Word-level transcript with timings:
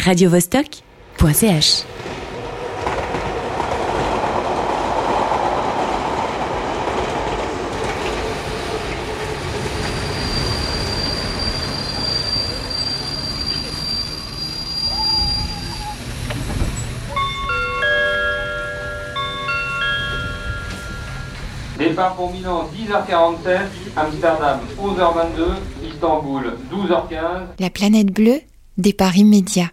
radiovostok.ch 0.00 1.84
Départ 21.78 22.14
pour 22.14 22.30
Milan 22.30 22.68
10h47, 22.76 23.60
Amsterdam 23.96 24.60
11h22, 24.78 25.88
Istanbul 25.90 26.52
12h15. 26.70 27.16
La 27.58 27.70
planète 27.70 28.12
bleue 28.12 28.40
départ 28.80 29.16
immédiat. 29.16 29.70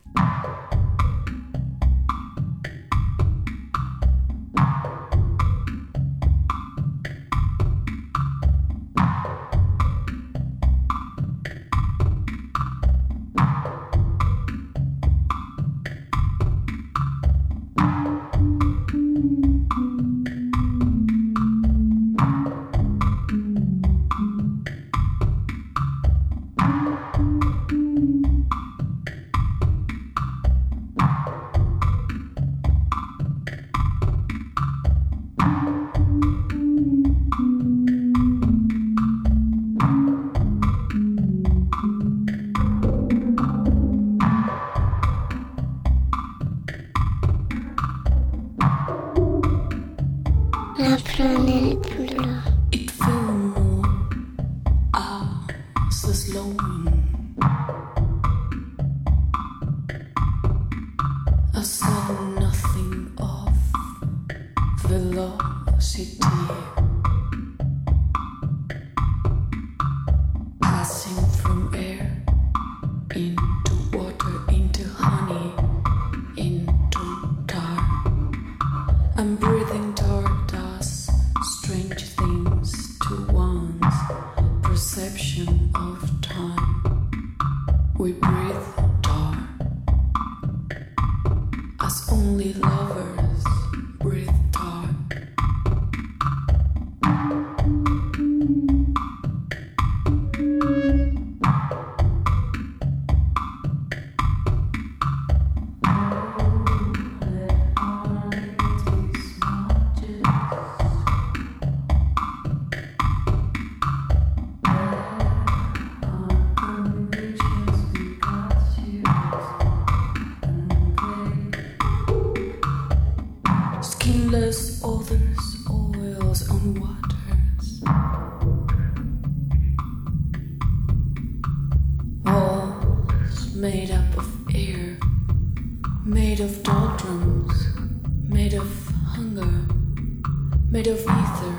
made 140.72 140.88
of 140.88 141.00
ether, 141.00 141.52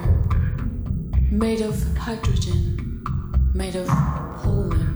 made 1.31 1.61
of 1.61 1.97
hydrogen, 1.97 3.03
made 3.55 3.77
of 3.77 3.87
Poland. 4.39 4.88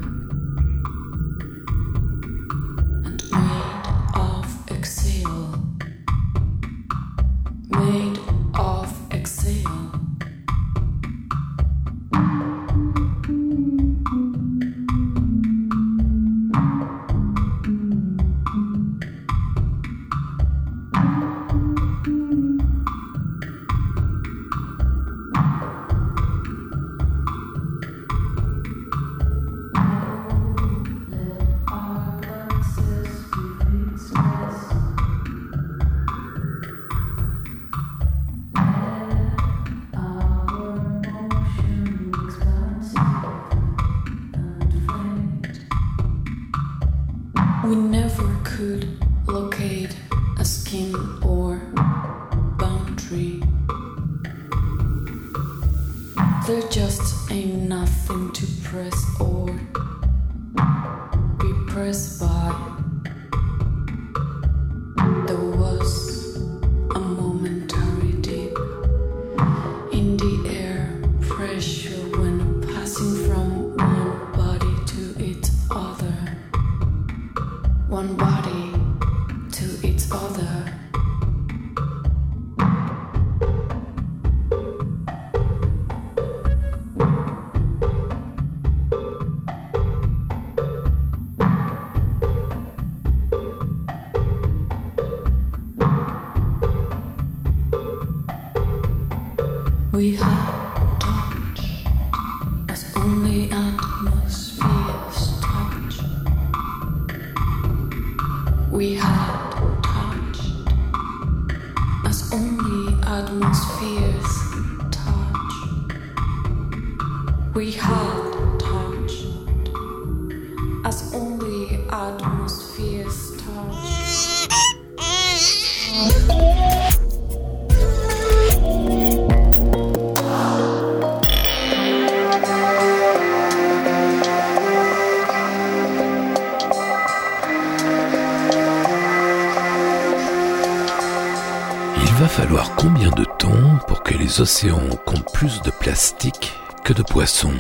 Océans 144.41 144.97
comptent 145.05 145.33
plus 145.33 145.63
de 145.63 145.71
plastique 145.71 146.55
que 146.85 146.93
de 146.93 147.03
poissons. 147.03 147.55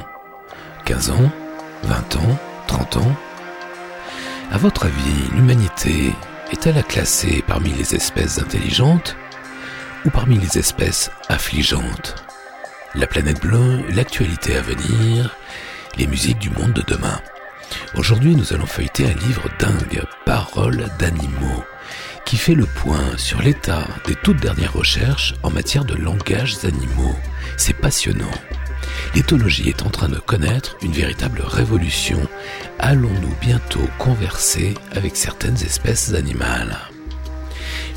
15 0.85 1.11
ans 1.11 1.31
20 1.85 2.17
ans 2.17 2.39
30 2.67 2.97
ans. 2.99 3.17
À 4.51 4.59
votre 4.59 4.87
avis, 4.87 5.31
l'humanité 5.35 6.13
est-elle 6.53 6.79
à 6.79 6.83
classer 6.83 7.43
parmi 7.47 7.71
les 7.71 7.95
espèces 7.95 8.39
intelligentes 8.39 9.17
ou 10.05 10.11
parmi 10.11 10.39
les 10.39 10.59
espèces 10.59 11.11
affligeantes? 11.29 12.17
La 12.95 13.07
planète 13.07 13.41
bleue, 13.41 13.85
l'actualité 13.89 14.57
à 14.57 14.63
venir, 14.63 15.37
les 15.97 16.07
musiques 16.07 16.39
du 16.39 16.51
monde 16.51 16.73
de 16.73 16.83
demain. 16.83 17.21
Aujourd'hui, 17.97 18.37
nous 18.37 18.53
allons 18.53 18.67
feuilleter 18.67 19.07
un 19.07 19.27
livre 19.27 19.49
dingue, 19.59 20.03
Paroles 20.27 20.89
d'animaux, 20.99 21.65
qui 22.25 22.37
fait 22.37 22.55
le 22.55 22.67
point 22.67 23.17
sur 23.17 23.43
l'état 23.43 23.87
des 24.07 24.15
toutes 24.15 24.41
dernières 24.41 24.73
recherches 24.75 25.35
en 25.43 25.51
matière 25.51 25.85
de 25.85 25.95
langages 25.95 26.65
animaux. 26.65 27.17
C'est 27.57 27.77
passionnant. 27.77 28.31
L'éthologie 29.15 29.69
est 29.69 29.83
en 29.83 29.91
train 29.91 30.09
de 30.09 30.19
connaître 30.19 30.77
une 30.83 30.93
véritable 30.93 31.43
révolution. 31.43 32.21
Allons-nous 32.79 33.35
bientôt 33.41 33.87
converser 33.99 34.75
avec 34.93 35.17
certaines 35.17 35.63
espèces 35.63 36.15
animales? 36.15 36.79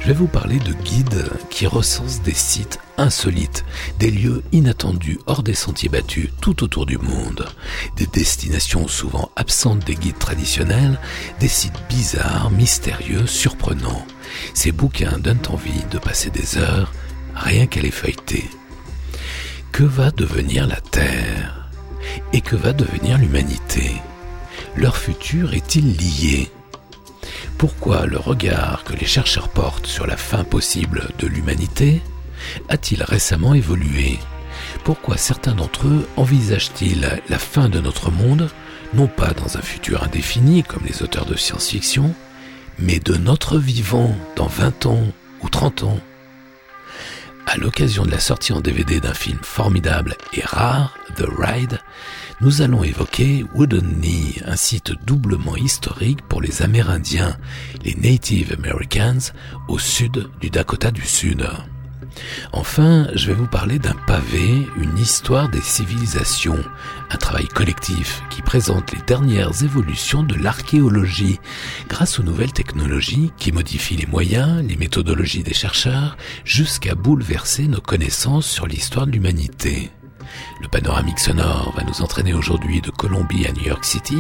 Je 0.02 0.08
vais 0.12 0.14
vous 0.14 0.28
parler 0.28 0.60
de 0.60 0.74
guides 0.74 1.30
qui 1.50 1.66
recensent 1.66 2.22
des 2.22 2.36
sites 2.36 2.80
insolites, 2.98 3.66
des 3.98 4.12
lieux 4.12 4.44
inattendus 4.52 5.20
hors 5.26 5.42
des 5.42 5.56
sentiers 5.56 5.90
battus 5.90 6.30
tout 6.42 6.64
autour 6.64 6.86
du 6.86 7.00
monde, 7.00 7.48
des 7.96 8.06
destinations 8.06 8.88
souvent 8.88 9.32
absentes 9.36 9.84
des 9.84 9.96
guides 9.96 10.20
traditionnels, 10.20 11.00
des 11.40 11.48
sites 11.48 11.82
bizarres, 11.90 12.52
mystérieux, 12.52 13.26
surprenants. 13.26 14.06
Ces 14.54 14.72
bouquins 14.72 15.20
donnent 15.20 15.48
envie 15.50 15.84
de 15.92 15.98
passer 15.98 16.30
des 16.30 16.58
heures 16.58 16.92
rien 17.36 17.68
qu'à 17.68 17.82
les 17.82 17.92
feuilleter. 17.92 18.50
Que 19.72 19.84
va 19.84 20.12
devenir 20.12 20.68
la 20.68 20.80
Terre 20.80 21.70
Et 22.34 22.42
que 22.42 22.56
va 22.56 22.74
devenir 22.74 23.18
l'humanité? 23.18 23.96
Leur 24.76 24.98
futur 24.98 25.54
est-il 25.54 25.98
lié? 25.98 26.50
Pourquoi 27.58 28.06
le 28.06 28.18
regard 28.18 28.84
que 28.84 28.94
les 28.94 29.06
chercheurs 29.06 29.50
portent 29.50 29.88
sur 29.88 30.06
la 30.06 30.18
fin 30.18 30.44
possible 30.44 31.10
de 31.20 31.28
l'humanité 31.28 32.02
a-t-il 32.70 33.04
récemment 33.04 33.54
évolué? 33.54 34.20
Pourquoi 34.84 35.18
certains 35.18 35.56
d'entre 35.56 35.88
eux 35.88 36.08
envisagent-ils 36.18 37.22
la 37.30 37.40
fin 37.40 37.70
de 37.70 37.80
notre 37.80 38.12
monde, 38.12 38.50
non 38.94 39.08
pas 39.08 39.34
dans 39.34 39.58
un 39.58 39.62
futur 39.62 40.04
indéfini 40.04 40.64
comme 40.64 40.86
les 40.86 41.02
auteurs 41.02 41.26
de 41.26 41.36
science-fiction, 41.36 42.14
mais 42.80 43.00
de 43.00 43.16
notre 43.16 43.58
vivant 43.58 44.16
dans 44.36 44.48
20 44.48 44.86
ans 44.86 45.04
ou 45.42 45.50
30 45.50 45.84
ans 45.84 46.00
à 47.48 47.58
l'occasion 47.58 48.06
de 48.06 48.12
la 48.12 48.20
sortie 48.20 48.54
en 48.54 48.62
DVD 48.62 49.00
d'un 49.00 49.14
film 49.14 49.38
formidable 49.42 50.16
et 50.34 50.42
rare, 50.44 50.98
The 51.16 51.26
Ride, 51.38 51.80
nous 52.42 52.62
allons 52.62 52.84
évoquer 52.84 53.46
Wooden 53.54 54.00
Knee, 54.00 54.42
un 54.46 54.56
site 54.56 54.94
doublement 55.06 55.56
historique 55.56 56.22
pour 56.28 56.42
les 56.42 56.64
Amérindiens, 56.64 57.38
les 57.84 57.96
Native 57.96 58.56
Americans, 58.58 59.32
au 59.68 59.78
sud 59.78 60.28
du 60.42 60.50
Dakota 60.50 60.92
du 60.92 61.06
Sud. 61.06 61.48
Enfin, 62.52 63.08
je 63.16 63.28
vais 63.28 63.34
vous 63.34 63.48
parler 63.48 63.80
d'un 63.80 63.96
pavé, 64.08 64.68
une 64.78 64.98
histoire 64.98 65.50
des 65.50 65.62
civilisations, 65.62 66.64
un 67.10 67.18
travail 67.18 67.48
collectif 67.48 68.22
qui 68.30 68.42
présente 68.42 68.92
les 68.92 69.02
dernières 69.02 69.64
évolutions 69.64 70.24
de 70.24 70.36
l'archéologie 70.36 71.40
grâce 71.90 72.20
aux 72.20 72.24
nouvelles 72.24 72.54
technologies 72.54 73.32
qui 73.38 73.52
modifient 73.52 73.98
les 73.98 74.06
moyens, 74.06 74.64
les 74.68 74.76
méthodologies 74.76 75.44
des 75.44 75.54
chercheurs, 75.54 76.18
jusqu'à 76.44 76.96
bouleverser 76.96 77.68
nos 77.68 77.82
connaissances 77.82 78.48
sur 78.48 78.68
l'histoire 78.68 79.08
de 79.08 79.12
l'humanité. 79.12 79.92
Le 80.66 80.70
panoramique 80.70 81.20
sonore 81.20 81.72
va 81.78 81.84
nous 81.84 82.02
entraîner 82.02 82.34
aujourd'hui 82.34 82.82
de 82.82 82.90
Colombie 82.90 83.46
à 83.46 83.52
New 83.52 83.66
York 83.68 83.86
City, 83.86 84.18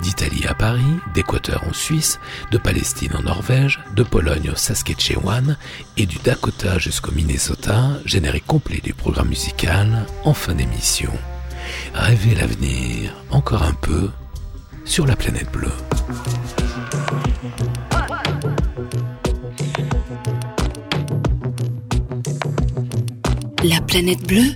d'Italie 0.00 0.46
à 0.48 0.54
Paris, 0.54 0.80
d'Équateur 1.12 1.62
en 1.68 1.74
Suisse, 1.74 2.18
de 2.50 2.56
Palestine 2.56 3.14
en 3.14 3.24
Norvège, 3.24 3.78
de 3.94 4.02
Pologne 4.02 4.48
au 4.50 4.56
Saskatchewan 4.56 5.58
et 5.98 6.06
du 6.06 6.16
Dakota 6.24 6.78
jusqu'au 6.78 7.12
Minnesota, 7.12 7.90
générique 8.06 8.46
complet 8.46 8.80
du 8.82 8.94
programme 8.94 9.28
musical 9.28 10.06
en 10.24 10.32
fin 10.32 10.54
d'émission. 10.54 11.12
Rêvez 11.92 12.36
l'avenir 12.36 13.12
encore 13.30 13.62
un 13.62 13.74
peu 13.74 14.08
sur 14.86 15.06
la 15.06 15.14
planète 15.14 15.52
bleue. 15.52 15.68
La 23.62 23.82
planète 23.82 24.26
bleue 24.26 24.54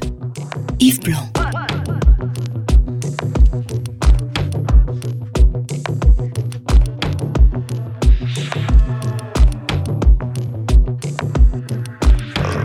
Yves 0.79 0.99
Blanc. 0.99 1.33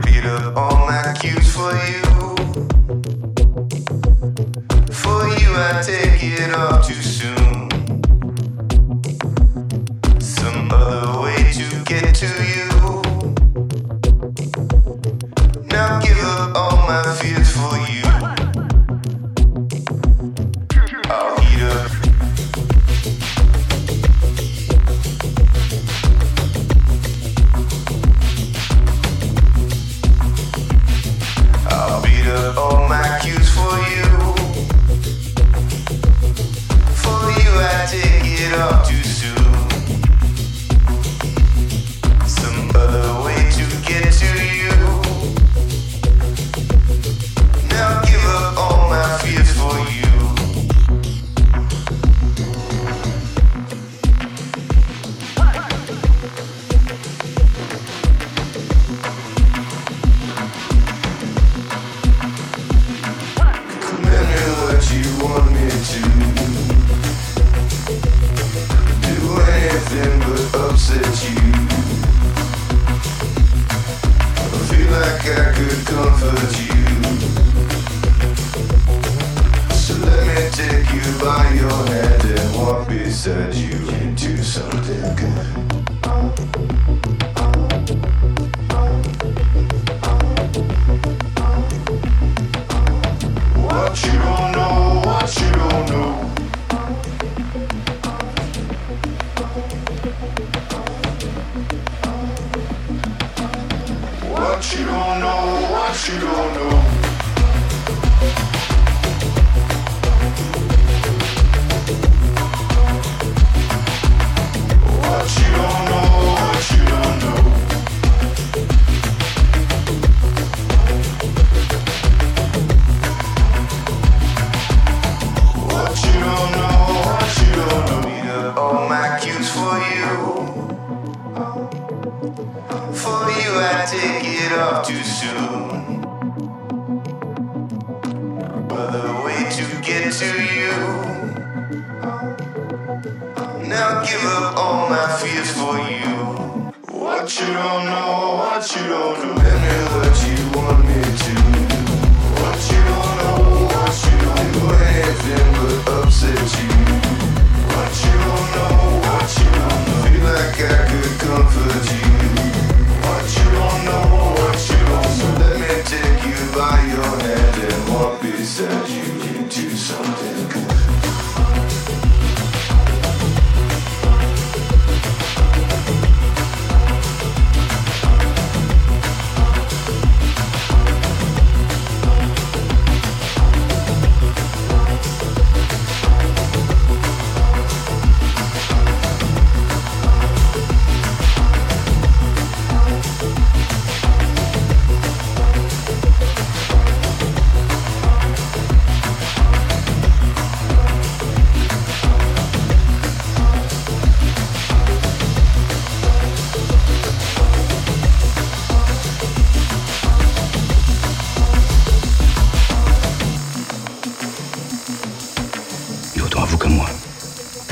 Beat 0.04 0.26
up 0.26 0.58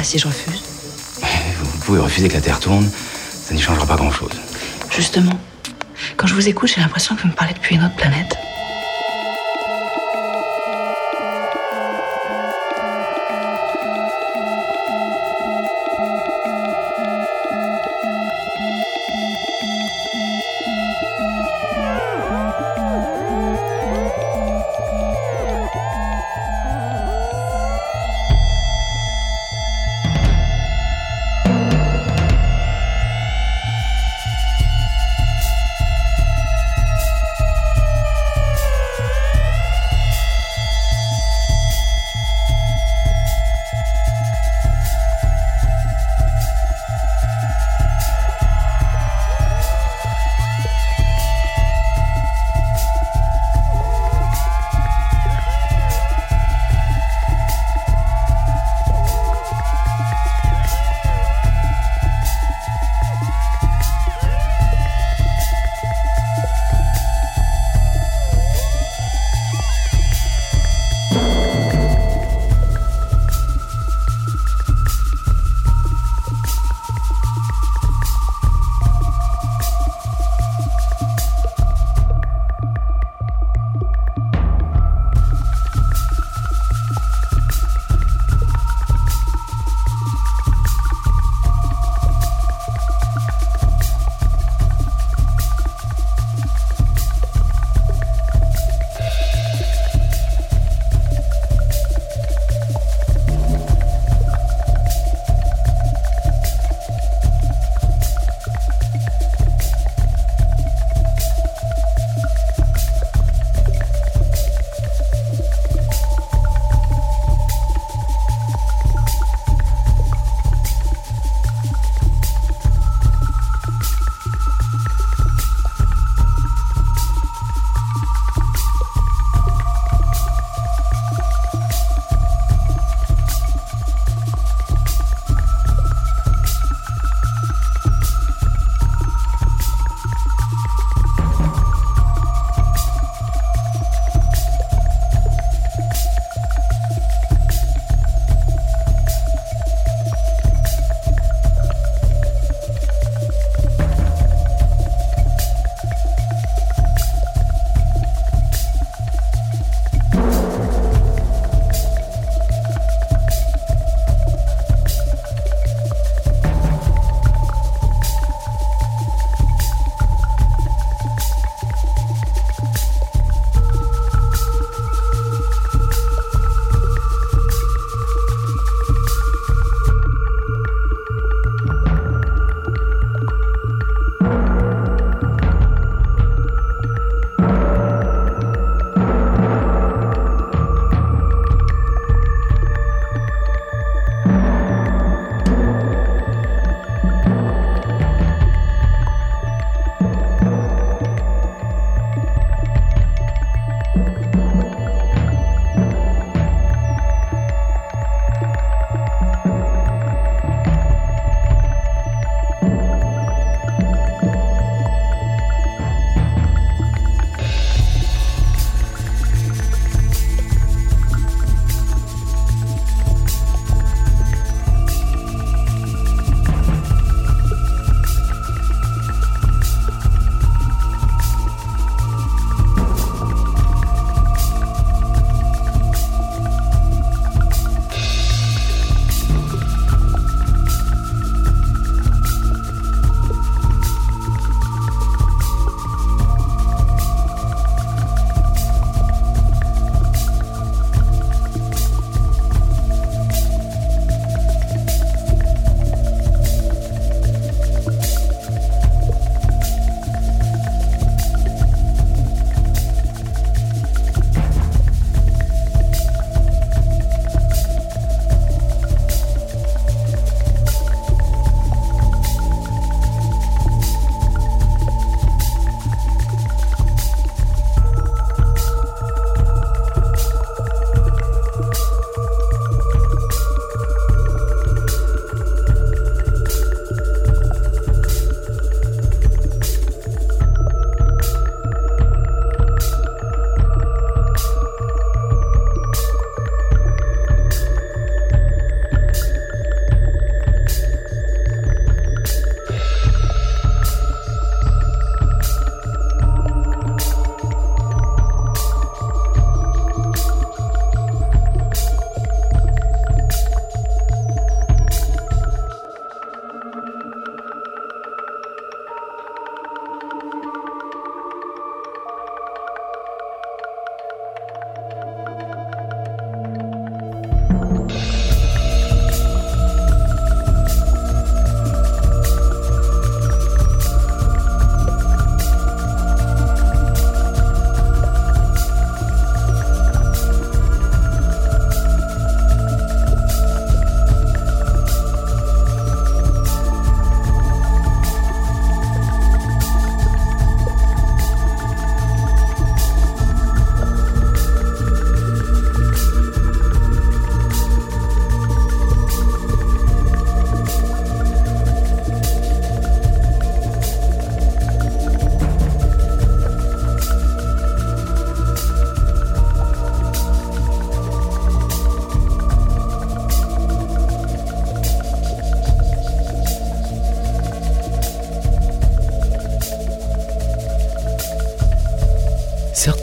si 0.09 0.17
je 0.17 0.25
refuse 0.25 0.63
eh, 1.21 1.53
Vous 1.61 1.77
pouvez 1.85 1.99
refuser 1.99 2.29
que 2.29 2.33
la 2.33 2.41
Terre 2.41 2.59
tourne, 2.59 2.89
ça 3.43 3.53
n'y 3.53 3.61
changera 3.61 3.85
pas 3.85 3.95
grand-chose. 3.95 4.31
Justement, 4.89 5.39
quand 6.17 6.25
je 6.25 6.33
vous 6.33 6.49
écoute, 6.49 6.71
j'ai 6.73 6.81
l'impression 6.81 7.15
que 7.15 7.21
vous 7.21 7.27
me 7.27 7.33
parlez 7.33 7.53
depuis 7.53 7.75
une 7.75 7.83
autre 7.83 7.95
planète. 7.95 8.35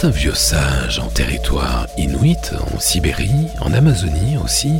Certains 0.07 0.21
vieux 0.21 0.35
sages 0.35 0.99
en 1.01 1.09
territoire 1.09 1.89
inuit, 1.99 2.53
en 2.73 2.79
Sibérie, 2.79 3.49
en 3.61 3.73
Amazonie 3.73 4.37
aussi, 4.37 4.75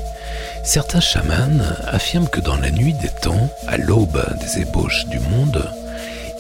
certains 0.63 1.01
chamans 1.01 1.65
affirment 1.85 2.29
que 2.29 2.41
dans 2.41 2.55
la 2.55 2.71
nuit 2.71 2.95
des 3.03 3.11
temps, 3.23 3.51
à 3.67 3.77
l'aube 3.77 4.25
des 4.39 4.63
ébauches 4.63 5.05
du 5.07 5.19
monde, 5.19 5.69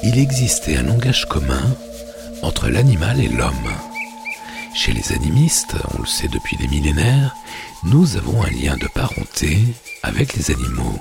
il 0.04 0.20
existait 0.20 0.76
un 0.76 0.84
langage 0.84 1.26
commun 1.26 1.64
entre 2.42 2.68
l'animal 2.68 3.18
et 3.18 3.26
l'homme. 3.26 3.72
Chez 4.72 4.92
les 4.92 5.10
animistes, 5.12 5.74
on 5.98 6.02
le 6.02 6.06
sait 6.06 6.28
depuis 6.28 6.56
des 6.56 6.68
millénaires, 6.68 7.34
nous 7.82 8.16
avons 8.16 8.40
un 8.44 8.50
lien 8.50 8.76
de 8.76 8.86
parenté 8.86 9.58
avec 10.04 10.34
les 10.34 10.52
animaux. 10.52 11.00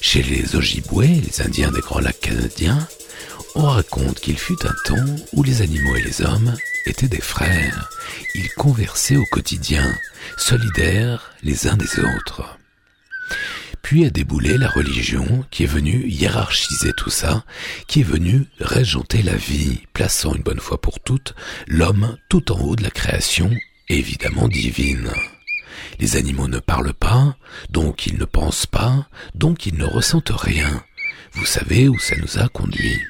Chez 0.00 0.24
les 0.24 0.56
Ojibwés, 0.56 1.22
les 1.24 1.40
Indiens 1.40 1.70
des 1.70 1.82
Grands 1.82 2.00
Lacs 2.00 2.18
canadiens, 2.18 2.84
on 3.54 3.66
raconte 3.66 4.18
qu'il 4.18 4.38
fut 4.38 4.66
un 4.66 4.74
temps 4.84 5.14
où 5.34 5.44
les 5.44 5.62
animaux 5.62 5.94
et 5.94 6.02
les 6.02 6.22
hommes 6.22 6.56
étaient 6.90 7.08
des 7.08 7.20
frères. 7.20 7.88
Ils 8.34 8.50
conversaient 8.50 9.16
au 9.16 9.24
quotidien, 9.26 9.96
solidaires 10.36 11.32
les 11.42 11.66
uns 11.66 11.76
des 11.76 12.00
autres. 12.00 12.58
Puis 13.82 14.04
a 14.04 14.10
déboulé 14.10 14.58
la 14.58 14.68
religion 14.68 15.44
qui 15.50 15.64
est 15.64 15.66
venue 15.66 16.06
hiérarchiser 16.06 16.92
tout 16.92 17.10
ça, 17.10 17.44
qui 17.86 18.00
est 18.00 18.04
venue 18.04 18.44
régenter 18.60 19.22
la 19.22 19.36
vie, 19.36 19.80
plaçant 19.92 20.34
une 20.34 20.42
bonne 20.42 20.60
fois 20.60 20.80
pour 20.80 21.00
toutes 21.00 21.34
l'homme 21.66 22.16
tout 22.28 22.52
en 22.52 22.60
haut 22.60 22.76
de 22.76 22.82
la 22.82 22.90
création, 22.90 23.50
évidemment 23.88 24.48
divine. 24.48 25.10
Les 25.98 26.16
animaux 26.16 26.48
ne 26.48 26.58
parlent 26.58 26.94
pas, 26.94 27.36
donc 27.70 28.06
ils 28.06 28.18
ne 28.18 28.24
pensent 28.24 28.66
pas, 28.66 29.08
donc 29.34 29.66
ils 29.66 29.76
ne 29.76 29.84
ressentent 29.84 30.32
rien. 30.34 30.84
Vous 31.32 31.46
savez 31.46 31.88
où 31.88 31.98
ça 31.98 32.16
nous 32.16 32.38
a 32.38 32.48
conduit. 32.48 33.00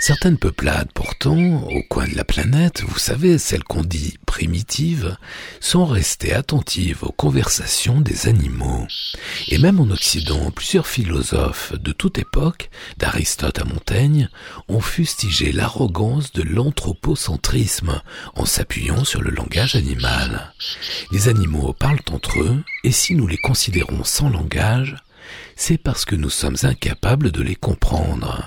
Certaines 0.00 0.38
peuplades, 0.38 0.90
pourtant, 0.94 1.64
au 1.64 1.82
coin 1.82 2.06
de 2.06 2.14
la 2.14 2.24
planète, 2.24 2.82
vous 2.86 2.98
savez, 2.98 3.38
celles 3.38 3.64
qu'on 3.64 3.82
dit 3.82 4.18
primitives, 4.26 5.16
sont 5.60 5.86
restées 5.86 6.32
attentives 6.32 7.02
aux 7.02 7.12
conversations 7.12 8.00
des 8.00 8.28
animaux. 8.28 8.86
Et 9.48 9.58
même 9.58 9.80
en 9.80 9.90
Occident, 9.90 10.50
plusieurs 10.50 10.86
philosophes 10.86 11.72
de 11.72 11.92
toute 11.92 12.18
époque, 12.18 12.70
d'Aristote 12.98 13.58
à 13.58 13.64
Montaigne, 13.64 14.28
ont 14.68 14.80
fustigé 14.80 15.52
l'arrogance 15.52 16.32
de 16.32 16.42
l'anthropocentrisme 16.42 18.00
en 18.34 18.44
s'appuyant 18.44 19.04
sur 19.04 19.22
le 19.22 19.30
langage 19.30 19.74
animal. 19.74 20.52
Les 21.10 21.28
animaux 21.28 21.72
parlent 21.72 22.00
entre 22.12 22.40
eux, 22.40 22.62
et 22.84 22.92
si 22.92 23.14
nous 23.14 23.26
les 23.26 23.38
considérons 23.38 24.04
sans 24.04 24.28
langage, 24.28 24.96
c'est 25.56 25.78
parce 25.78 26.04
que 26.04 26.14
nous 26.14 26.30
sommes 26.30 26.56
incapables 26.62 27.30
de 27.32 27.42
les 27.42 27.56
comprendre. 27.56 28.46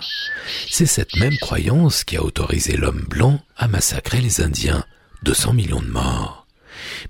C'est 0.69 0.85
cette 0.85 1.15
même 1.17 1.37
croyance 1.37 2.03
qui 2.03 2.17
a 2.17 2.23
autorisé 2.23 2.77
l'homme 2.77 3.05
blanc 3.09 3.41
à 3.57 3.67
massacrer 3.67 4.21
les 4.21 4.41
Indiens, 4.41 4.83
200 5.23 5.53
millions 5.53 5.81
de 5.81 5.87
morts. 5.87 6.45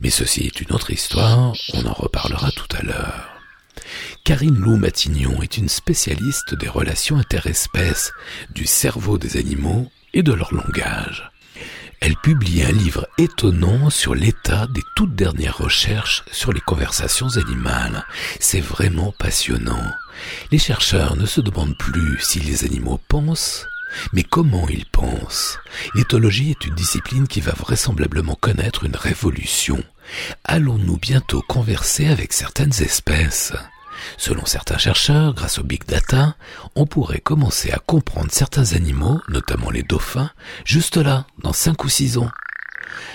Mais 0.02 0.10
ceci 0.10 0.46
est 0.48 0.62
une 0.62 0.74
autre 0.74 0.92
histoire, 0.92 1.54
on 1.74 1.86
en 1.86 1.94
reparlera 1.94 2.52
tout 2.52 2.76
à 2.78 2.84
l'heure. 2.84 3.30
Karine 4.24 4.58
Lou 4.58 4.78
Matignon 4.78 5.42
est 5.42 5.58
une 5.58 5.70
spécialiste 5.70 6.54
des 6.56 6.68
relations 6.68 7.18
interespèces, 7.18 8.12
du 8.54 8.66
cerveau 8.66 9.18
des 9.18 9.38
animaux 9.38 9.90
et 10.14 10.24
de 10.24 10.34
leur 10.34 10.54
langage 10.54 11.32
elle 12.02 12.16
publie 12.16 12.64
un 12.64 12.72
livre 12.72 13.08
étonnant 13.18 13.90
sur 13.90 14.16
l'état 14.16 14.68
des 14.68 14.84
toutes 14.96 15.16
dernières 15.16 15.58
recherches 15.58 16.24
sur 16.32 16.54
les 16.54 16.62
conversations 16.62 17.38
animales. 17.38 18.06
C'est 18.40 18.62
vraiment 18.62 19.14
passionnant. 19.18 19.84
Les 20.52 20.60
chercheurs 20.60 21.16
ne 21.18 21.26
se 21.26 21.42
demandent 21.42 21.78
plus 21.78 22.18
si 22.22 22.40
les 22.40 22.64
animaux 22.64 23.00
pensent, 23.08 23.68
mais 24.14 24.24
comment 24.24 24.68
ils 24.70 24.86
pensent. 24.86 25.58
L'éthologie 25.96 26.52
est 26.52 26.66
une 26.66 26.76
discipline 26.76 27.28
qui 27.28 27.42
va 27.42 27.54
vraisemblablement 27.54 28.36
connaître 28.36 28.86
une 28.86 28.96
révolution. 28.96 29.84
Allons-nous 30.44 30.98
bientôt 30.98 31.44
converser 31.48 32.08
avec 32.08 32.34
certaines 32.34 32.82
espèces? 32.82 33.54
Selon 34.18 34.46
certains 34.46 34.78
chercheurs, 34.78 35.34
grâce 35.34 35.60
au 35.60 35.64
big 35.64 35.86
data, 35.86 36.36
on 36.76 36.86
pourrait 36.86 37.20
commencer 37.20 37.72
à 37.72 37.80
comprendre 37.80 38.32
certains 38.32 38.74
animaux, 38.74 39.22
notamment 39.28 39.70
les 39.70 39.84
dauphins, 39.84 40.32
juste 40.66 40.98
là, 40.98 41.26
dans 41.44 41.54
5 41.54 41.84
ou 41.84 41.90
6 41.90 42.18
ans. 42.18 42.32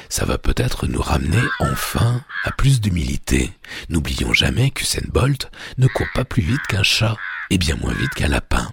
Ça 0.09 0.25
va 0.25 0.39
peut-être 0.39 0.87
nous 0.87 1.03
ramener 1.03 1.43
enfin 1.61 2.23
à 2.45 2.53
plus 2.53 2.81
d'humilité. 2.81 3.53
N'oublions 3.89 4.33
jamais 4.33 4.71
qu'Usain 4.71 5.07
Bolt 5.09 5.51
ne 5.79 5.89
court 5.89 6.07
pas 6.15 6.25
plus 6.25 6.43
vite 6.43 6.63
qu'un 6.69 6.83
chat 6.83 7.17
et 7.51 7.59
bien 7.59 7.77
moins 7.77 7.95
vite 7.95 8.15
qu'un 8.15 8.29
lapin. 8.29 8.71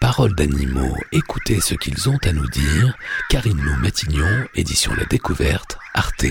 Paroles 0.00 0.34
d'animaux, 0.34 0.96
écoutez 1.12 1.60
ce 1.60 1.74
qu'ils 1.74 2.08
ont 2.08 2.18
à 2.24 2.32
nous 2.32 2.48
dire. 2.48 2.96
Karine 3.30 3.60
Lou 3.60 3.76
Matignon, 3.76 4.46
édition 4.54 4.92
La 4.94 5.04
Découverte, 5.04 5.78
Arte. 5.94 6.26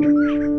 Thank 0.00 0.14
you. 0.14 0.57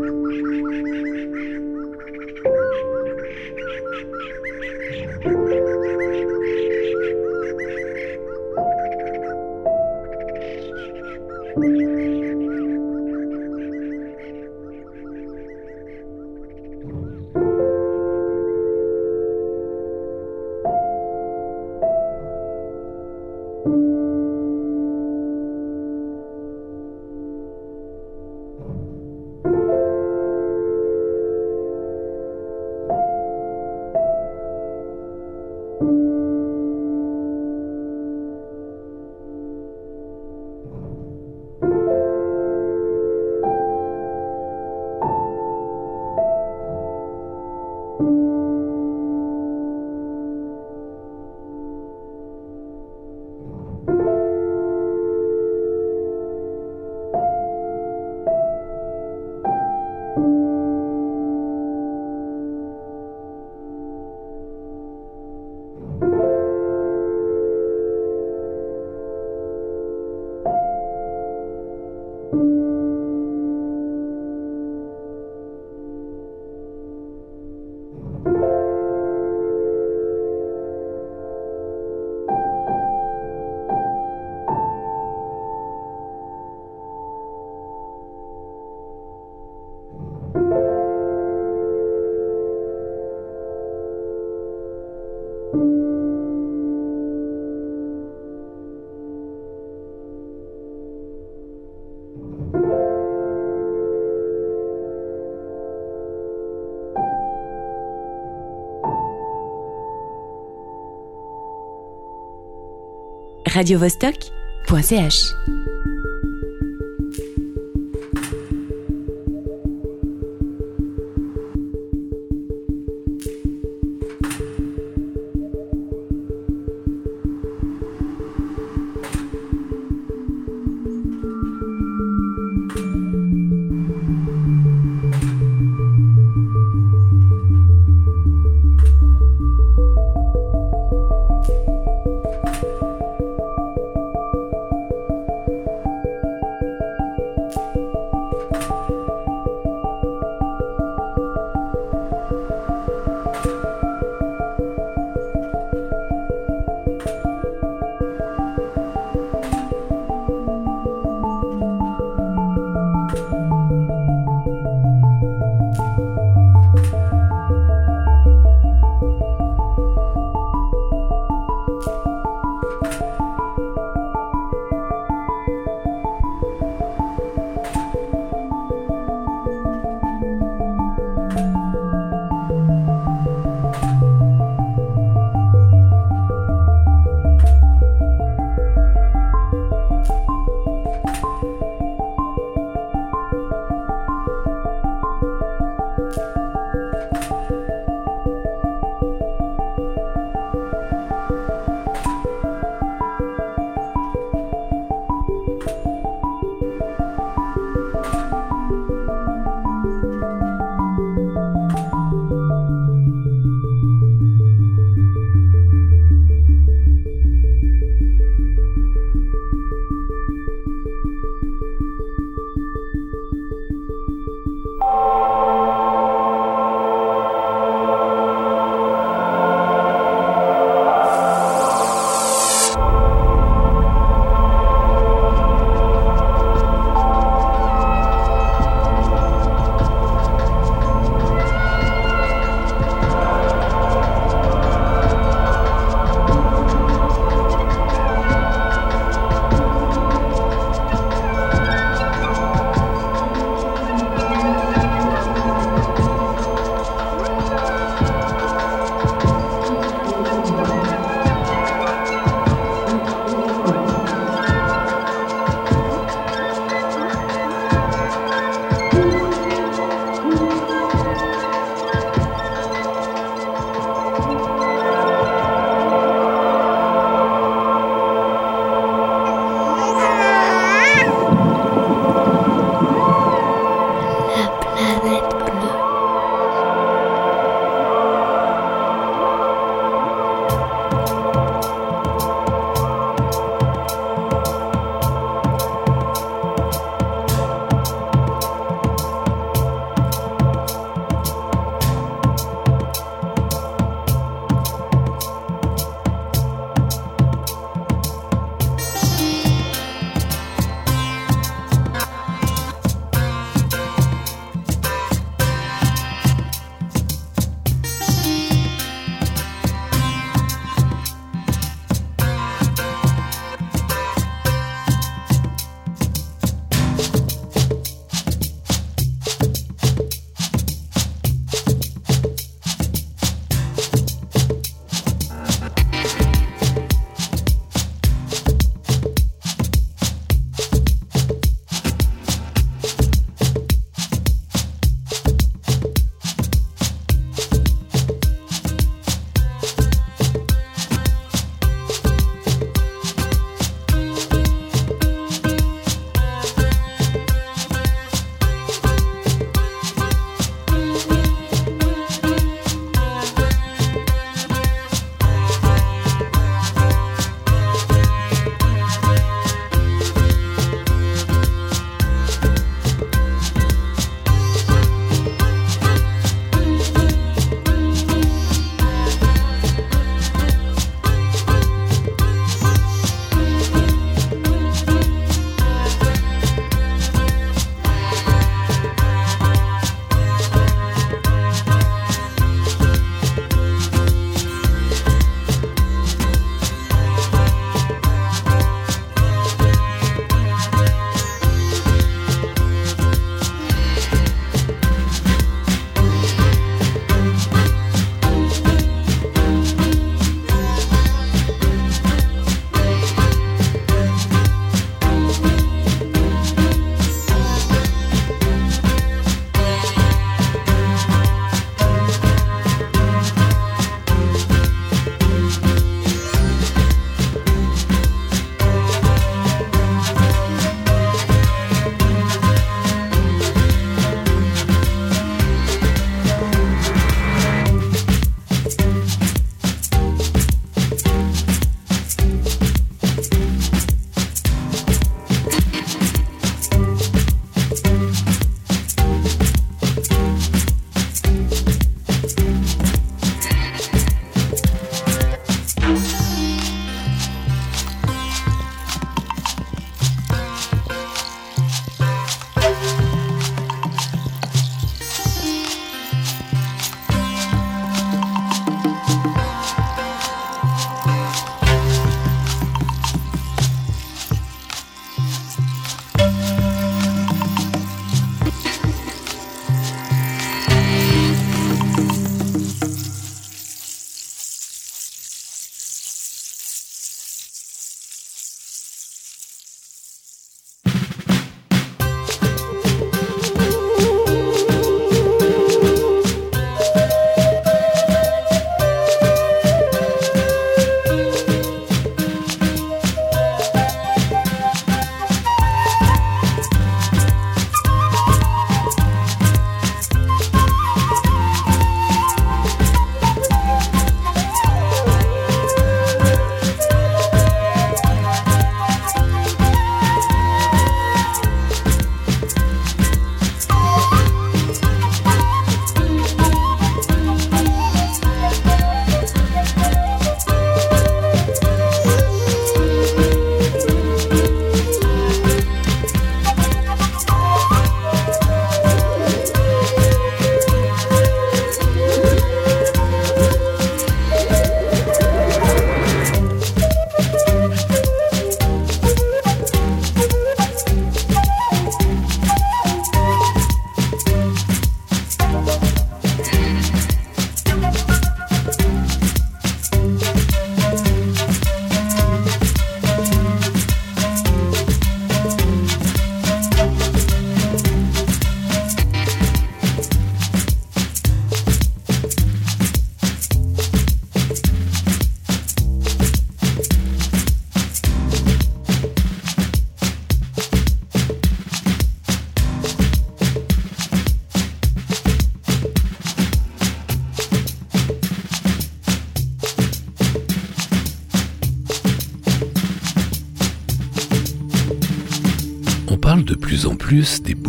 radiovostok.ch 113.60 115.20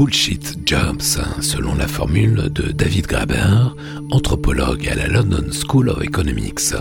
bullshit 0.00 0.56
jobs, 0.64 1.20
selon 1.42 1.74
la 1.74 1.86
formule 1.86 2.48
de 2.54 2.72
David 2.72 3.06
Graeber, 3.06 3.76
anthropologue 4.10 4.88
à 4.88 4.94
la 4.94 5.06
London 5.08 5.44
School 5.52 5.90
of 5.90 6.02
Economics. 6.02 6.72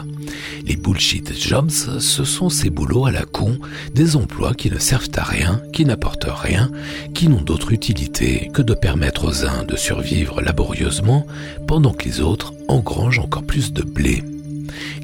Les 0.66 0.78
bullshit 0.78 1.38
jobs, 1.38 1.70
ce 1.70 2.24
sont 2.24 2.48
ces 2.48 2.70
boulots 2.70 3.08
à 3.08 3.12
la 3.12 3.26
con, 3.26 3.60
des 3.94 4.16
emplois 4.16 4.54
qui 4.54 4.72
ne 4.72 4.80
servent 4.80 5.10
à 5.18 5.24
rien, 5.24 5.62
qui 5.74 5.84
n'apportent 5.84 6.30
rien, 6.30 6.72
qui 7.14 7.28
n'ont 7.28 7.42
d'autre 7.42 7.74
utilité 7.74 8.50
que 8.54 8.62
de 8.62 8.74
permettre 8.74 9.26
aux 9.26 9.46
uns 9.46 9.66
de 9.66 9.76
survivre 9.76 10.42
laborieusement 10.42 11.28
pendant 11.68 11.92
que 11.92 12.06
les 12.06 12.22
autres 12.22 12.54
engrangent 12.70 13.20
encore 13.20 13.44
plus 13.44 13.74
de 13.74 13.82
blé. 13.82 14.24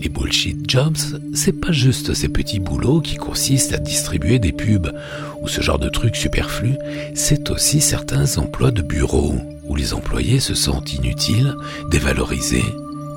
Les 0.01 0.09
bullshit 0.09 0.69
jobs, 0.69 0.97
c'est 1.33 1.59
pas 1.59 1.71
juste 1.71 2.13
ces 2.13 2.29
petits 2.29 2.59
boulots 2.59 3.01
qui 3.01 3.15
consistent 3.15 3.73
à 3.73 3.77
distribuer 3.77 4.39
des 4.39 4.51
pubs 4.51 4.91
ou 5.41 5.47
ce 5.47 5.61
genre 5.61 5.79
de 5.79 5.89
trucs 5.89 6.15
superflus, 6.15 6.77
c'est 7.13 7.49
aussi 7.49 7.81
certains 7.81 8.37
emplois 8.37 8.71
de 8.71 8.81
bureau 8.81 9.35
où 9.67 9.75
les 9.75 9.93
employés 9.93 10.39
se 10.39 10.53
sentent 10.53 10.93
inutiles, 10.93 11.55
dévalorisés, 11.89 12.65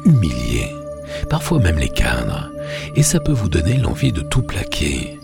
humiliés, 0.05 0.73
parfois 1.29 1.59
même 1.59 1.79
les 1.79 1.89
cadres, 1.89 2.51
et 2.97 3.03
ça 3.03 3.21
peut 3.21 3.33
vous 3.33 3.49
donner 3.49 3.77
l'envie 3.77 4.13
de 4.13 4.23
tout 4.23 4.43
plaquer, 4.43 5.18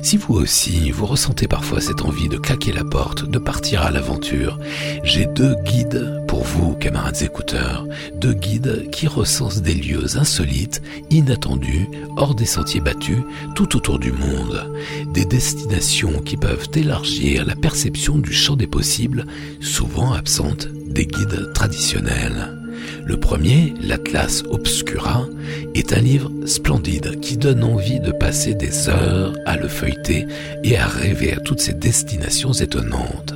si 0.00 0.16
vous 0.16 0.34
aussi, 0.34 0.90
vous 0.90 1.06
ressentez 1.06 1.48
parfois 1.48 1.80
cette 1.80 2.02
envie 2.02 2.28
de 2.28 2.38
claquer 2.38 2.72
la 2.72 2.84
porte, 2.84 3.28
de 3.28 3.38
partir 3.38 3.82
à 3.82 3.90
l'aventure, 3.90 4.58
j'ai 5.04 5.26
deux 5.26 5.54
guides 5.64 6.22
pour 6.26 6.44
vous, 6.44 6.74
camarades 6.74 7.22
écouteurs, 7.22 7.86
deux 8.14 8.32
guides 8.32 8.88
qui 8.90 9.06
recensent 9.06 9.60
des 9.60 9.74
lieux 9.74 10.16
insolites, 10.16 10.82
inattendus, 11.10 11.88
hors 12.16 12.34
des 12.34 12.46
sentiers 12.46 12.80
battus, 12.80 13.18
tout 13.54 13.76
autour 13.76 13.98
du 13.98 14.12
monde, 14.12 14.72
des 15.12 15.24
destinations 15.24 16.20
qui 16.20 16.36
peuvent 16.36 16.68
élargir 16.74 17.44
la 17.44 17.56
perception 17.56 18.18
du 18.18 18.32
champ 18.32 18.56
des 18.56 18.66
possibles, 18.66 19.26
souvent 19.60 20.12
absentes 20.12 20.68
des 20.86 21.06
guides 21.06 21.52
traditionnels. 21.52 22.61
Le 23.04 23.16
premier, 23.16 23.74
l'Atlas 23.80 24.42
Obscura, 24.50 25.26
est 25.74 25.92
un 25.92 26.00
livre 26.00 26.30
splendide 26.46 27.20
qui 27.20 27.36
donne 27.36 27.64
envie 27.64 28.00
de 28.00 28.12
passer 28.12 28.54
des 28.54 28.88
heures 28.88 29.34
à 29.46 29.56
le 29.56 29.68
feuilleter 29.68 30.26
et 30.64 30.76
à 30.76 30.86
rêver 30.86 31.32
à 31.32 31.40
toutes 31.40 31.60
ces 31.60 31.74
destinations 31.74 32.52
étonnantes. 32.52 33.34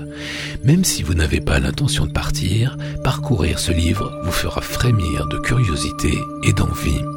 Même 0.65 0.85
si 0.85 1.03
vous 1.03 1.15
n'avez 1.15 1.41
pas 1.41 1.59
l'intention 1.61 2.07
de 2.07 2.13
partir, 2.13 2.77
parcourir 3.05 3.59
ce 3.59 3.73
livre 3.73 4.13
vous 4.25 4.33
fera 4.33 4.61
frémir 4.61 5.27
de 5.29 5.39
curiosité 5.39 6.13
et 6.45 6.53
d'envie. 6.53 7.16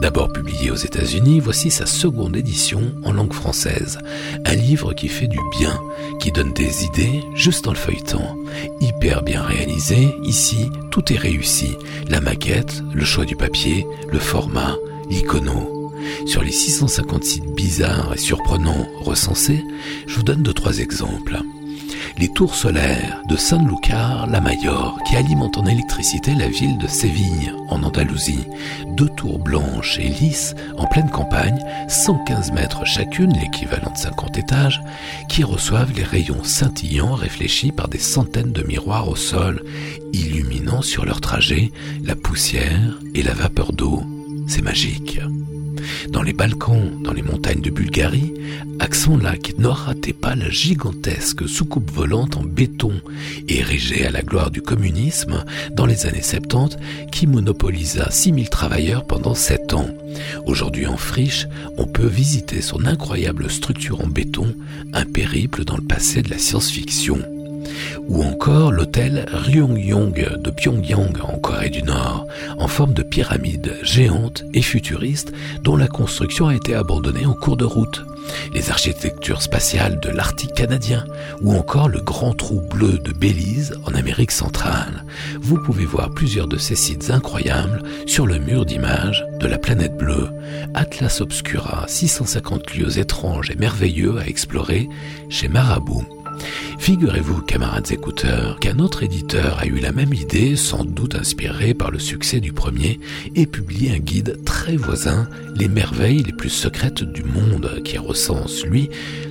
D'abord 0.00 0.32
publié 0.32 0.70
aux 0.70 0.76
États-Unis, 0.76 1.40
voici 1.40 1.70
sa 1.70 1.86
seconde 1.86 2.36
édition 2.36 2.92
en 3.04 3.12
langue 3.12 3.32
française. 3.32 3.98
Un 4.44 4.54
livre 4.54 4.92
qui 4.92 5.08
fait 5.08 5.26
du 5.26 5.38
bien, 5.58 5.78
qui 6.20 6.32
donne 6.32 6.52
des 6.52 6.84
idées 6.84 7.22
juste 7.34 7.66
en 7.66 7.72
le 7.72 7.76
feuilletant. 7.76 8.36
Hyper 8.80 9.22
bien 9.22 9.42
réalisé, 9.42 10.14
ici 10.22 10.70
tout 10.90 11.12
est 11.12 11.18
réussi. 11.18 11.76
La 12.08 12.20
maquette, 12.20 12.82
le 12.92 13.04
choix 13.04 13.24
du 13.24 13.36
papier, 13.36 13.86
le 14.10 14.18
format, 14.18 14.76
l'icono. 15.08 15.92
Sur 16.26 16.42
les 16.42 16.52
650 16.52 17.24
sites 17.24 17.54
bizarres 17.54 18.14
et 18.14 18.18
surprenants 18.18 18.86
recensés, 19.02 19.62
je 20.06 20.16
vous 20.16 20.22
donne 20.22 20.42
deux 20.42 20.54
trois 20.54 20.78
exemples 20.78 21.40
les 22.18 22.28
tours 22.28 22.54
solaires 22.54 23.22
de 23.28 23.36
Sanlúcar 23.36 24.26
la 24.26 24.40
Mayor 24.40 24.98
qui 25.06 25.16
alimentent 25.16 25.58
en 25.58 25.66
électricité 25.66 26.34
la 26.34 26.48
ville 26.48 26.78
de 26.78 26.86
Séville 26.86 27.54
en 27.68 27.82
Andalousie. 27.82 28.46
Deux 28.88 29.08
tours 29.08 29.38
blanches 29.38 29.98
et 29.98 30.08
lisses 30.08 30.54
en 30.76 30.86
pleine 30.86 31.10
campagne, 31.10 31.64
115 31.88 32.52
mètres 32.52 32.84
chacune, 32.84 33.32
l'équivalent 33.32 33.92
de 33.92 33.98
50 33.98 34.38
étages, 34.38 34.82
qui 35.28 35.44
reçoivent 35.44 35.92
les 35.94 36.04
rayons 36.04 36.44
scintillants 36.44 37.14
réfléchis 37.14 37.72
par 37.72 37.88
des 37.88 37.98
centaines 37.98 38.52
de 38.52 38.62
miroirs 38.62 39.08
au 39.08 39.16
sol, 39.16 39.62
illuminant 40.12 40.82
sur 40.82 41.04
leur 41.04 41.20
trajet 41.20 41.70
la 42.04 42.16
poussière 42.16 42.98
et 43.14 43.22
la 43.22 43.34
vapeur 43.34 43.72
d'eau. 43.72 44.02
C'est 44.46 44.62
magique. 44.62 45.20
Dans 46.10 46.22
les 46.22 46.32
Balkans, 46.32 47.02
dans 47.02 47.12
les 47.12 47.22
montagnes 47.22 47.60
de 47.60 47.70
Bulgarie, 47.70 48.34
Axon-Lac 48.78 49.52
ratait 49.58 50.12
pas 50.12 50.34
la 50.34 50.50
gigantesque 50.50 51.48
soucoupe 51.48 51.90
volante 51.90 52.36
en 52.36 52.42
béton 52.42 52.92
érigée 53.48 54.06
à 54.06 54.10
la 54.10 54.22
gloire 54.22 54.50
du 54.50 54.62
communisme 54.62 55.44
dans 55.72 55.86
les 55.86 56.06
années 56.06 56.22
70 56.22 56.76
qui 57.12 57.26
monopolisa 57.26 58.10
6000 58.10 58.48
travailleurs 58.48 59.06
pendant 59.06 59.34
7 59.34 59.74
ans. 59.74 59.88
Aujourd'hui 60.46 60.86
en 60.86 60.96
friche, 60.96 61.46
on 61.76 61.86
peut 61.86 62.06
visiter 62.06 62.60
son 62.60 62.84
incroyable 62.84 63.50
structure 63.50 64.00
en 64.00 64.06
béton, 64.06 64.54
un 64.92 65.04
périple 65.04 65.64
dans 65.64 65.76
le 65.76 65.86
passé 65.86 66.22
de 66.22 66.30
la 66.30 66.38
science-fiction 66.38 67.22
ou 68.08 68.22
encore 68.22 68.72
l'hôtel 68.72 69.26
Ryongyong 69.32 70.38
de 70.38 70.50
Pyongyang 70.50 71.20
en 71.22 71.38
Corée 71.38 71.70
du 71.70 71.82
Nord, 71.82 72.26
en 72.58 72.68
forme 72.68 72.92
de 72.92 73.02
pyramide 73.02 73.76
géante 73.82 74.44
et 74.54 74.62
futuriste 74.62 75.32
dont 75.62 75.76
la 75.76 75.88
construction 75.88 76.48
a 76.48 76.54
été 76.54 76.74
abandonnée 76.74 77.26
en 77.26 77.34
cours 77.34 77.56
de 77.56 77.64
route. 77.64 78.04
Les 78.52 78.70
architectures 78.70 79.42
spatiales 79.42 79.98
de 80.00 80.10
l'Arctique 80.10 80.54
canadien 80.54 81.04
ou 81.40 81.54
encore 81.54 81.88
le 81.88 82.00
grand 82.00 82.32
trou 82.32 82.60
bleu 82.60 82.98
de 82.98 83.12
Belize 83.12 83.74
en 83.86 83.94
Amérique 83.94 84.30
centrale. 84.30 85.04
Vous 85.40 85.58
pouvez 85.62 85.84
voir 85.84 86.10
plusieurs 86.10 86.46
de 86.46 86.58
ces 86.58 86.76
sites 86.76 87.10
incroyables 87.10 87.82
sur 88.06 88.26
le 88.26 88.38
mur 88.38 88.66
d'images 88.66 89.24
de 89.40 89.46
la 89.46 89.58
planète 89.58 89.96
bleue. 89.96 90.28
Atlas 90.74 91.20
Obscura, 91.20 91.84
650 91.88 92.74
lieux 92.74 92.98
étranges 92.98 93.50
et 93.50 93.56
merveilleux 93.56 94.18
à 94.18 94.26
explorer 94.26 94.88
chez 95.28 95.48
Marabout. 95.48 96.19
Figurez-vous, 96.78 97.42
camarades 97.42 97.92
écouteurs, 97.92 98.58
qu'un 98.58 98.78
autre 98.78 99.02
éditeur 99.02 99.58
a 99.58 99.66
eu 99.66 99.78
la 99.78 99.92
même 99.92 100.14
idée, 100.14 100.56
sans 100.56 100.84
doute 100.84 101.14
inspiré 101.14 101.74
par 101.74 101.90
le 101.90 101.98
succès 101.98 102.40
du 102.40 102.52
premier, 102.52 102.98
et 103.34 103.46
publié 103.46 103.92
un 103.92 103.98
guide 103.98 104.42
très 104.44 104.76
voisin, 104.76 105.28
Les 105.56 105.68
merveilles 105.68 106.22
les 106.22 106.32
plus 106.32 106.48
secrètes 106.48 107.02
du 107.02 107.22
monde, 107.22 107.82
qui 107.84 107.98
recense, 107.98 108.64
lui, 108.64 108.88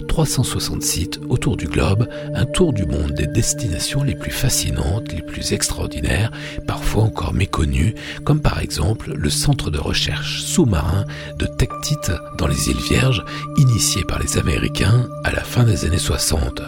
360 0.09 0.81
sites 0.81 1.19
autour 1.29 1.55
du 1.55 1.67
globe, 1.67 2.09
un 2.33 2.45
tour 2.45 2.73
du 2.73 2.85
monde 2.85 3.13
des 3.13 3.27
destinations 3.27 4.03
les 4.03 4.15
plus 4.15 4.31
fascinantes, 4.31 5.13
les 5.13 5.21
plus 5.21 5.53
extraordinaires, 5.53 6.31
parfois 6.67 7.03
encore 7.03 7.33
méconnues, 7.33 7.95
comme 8.25 8.41
par 8.41 8.59
exemple 8.59 9.13
le 9.15 9.29
centre 9.29 9.69
de 9.69 9.77
recherche 9.77 10.41
sous-marin 10.41 11.05
de 11.37 11.45
Tectite 11.45 12.11
dans 12.37 12.47
les 12.47 12.69
îles 12.69 12.81
Vierges, 12.89 13.23
initié 13.57 14.03
par 14.03 14.19
les 14.19 14.37
Américains 14.37 15.07
à 15.23 15.31
la 15.31 15.43
fin 15.43 15.63
des 15.63 15.85
années 15.85 15.97
60. 15.97 16.61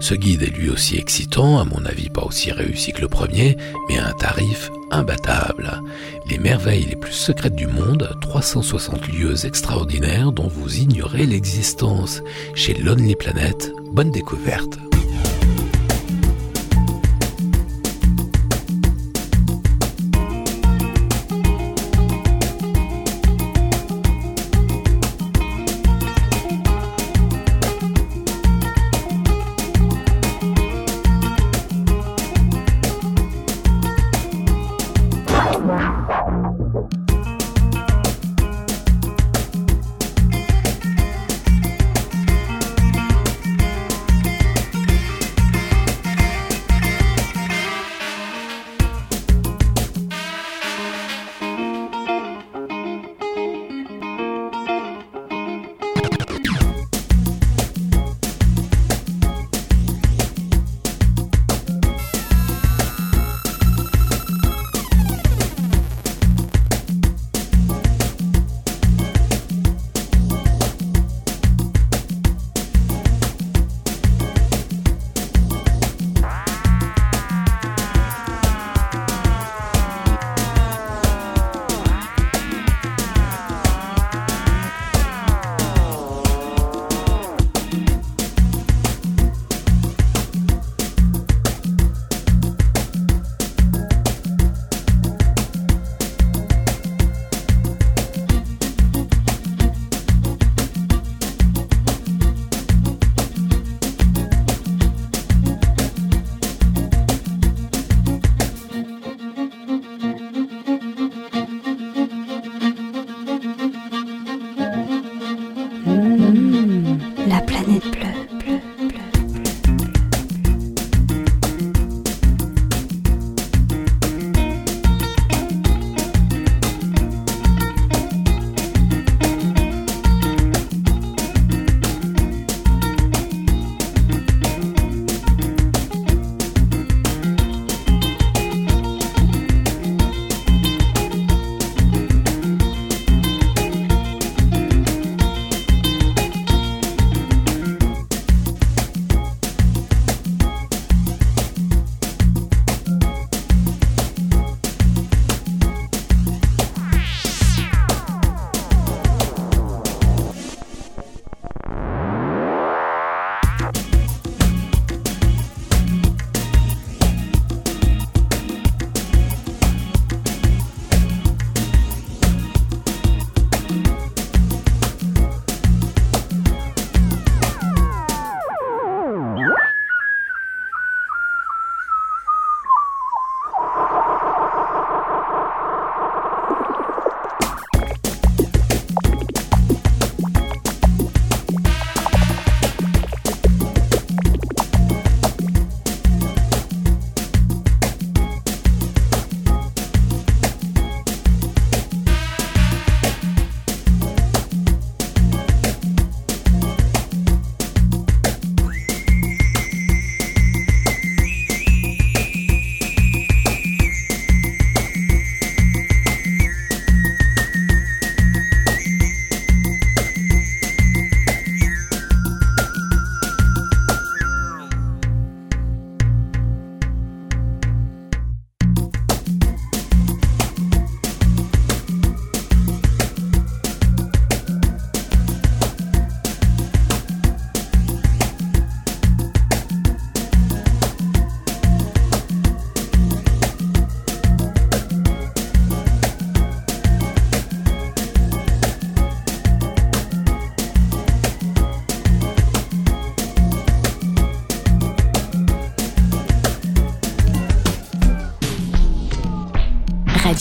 Ce 0.00 0.14
guide 0.14 0.42
est 0.42 0.56
lui 0.56 0.70
aussi 0.70 0.96
excitant, 0.96 1.58
à 1.58 1.64
mon 1.64 1.84
avis 1.84 2.08
pas 2.08 2.22
aussi 2.22 2.52
réussi 2.52 2.92
que 2.92 3.02
le 3.02 3.08
premier, 3.08 3.56
mais 3.88 3.98
à 3.98 4.06
un 4.06 4.12
tarif 4.12 4.70
imbattable. 4.90 5.82
Les 6.28 6.38
merveilles 6.38 6.86
les 6.86 6.96
plus 6.96 7.12
secrètes 7.12 7.56
du 7.56 7.66
monde, 7.66 8.08
360 8.20 9.08
lieux 9.08 9.46
extraordinaires 9.46 10.32
dont 10.32 10.48
vous 10.48 10.78
ignorez 10.78 11.26
l'existence. 11.26 12.22
Chez 12.54 12.74
Lonely 12.74 13.16
Planet, 13.16 13.72
bonne 13.92 14.10
découverte. 14.10 14.85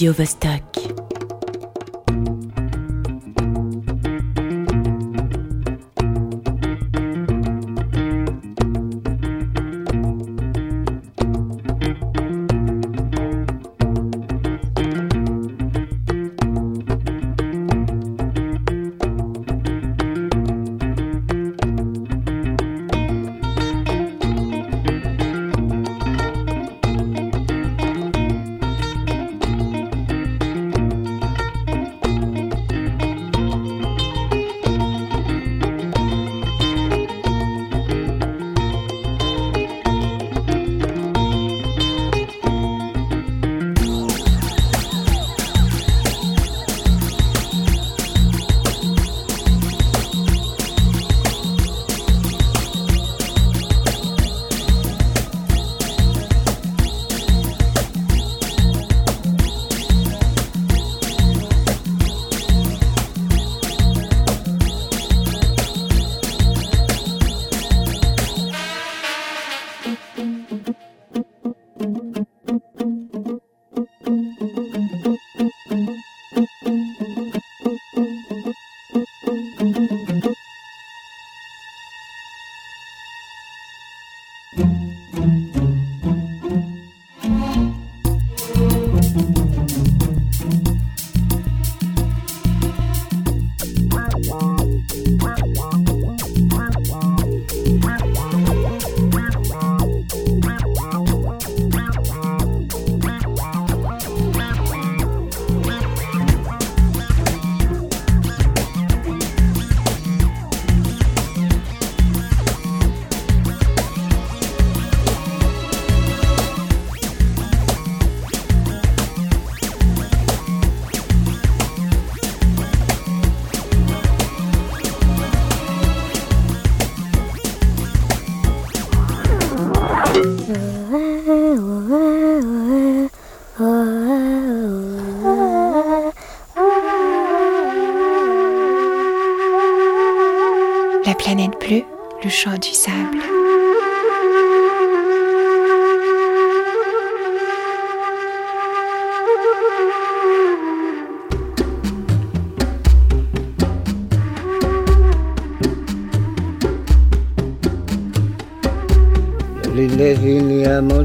Radio 0.06 0.75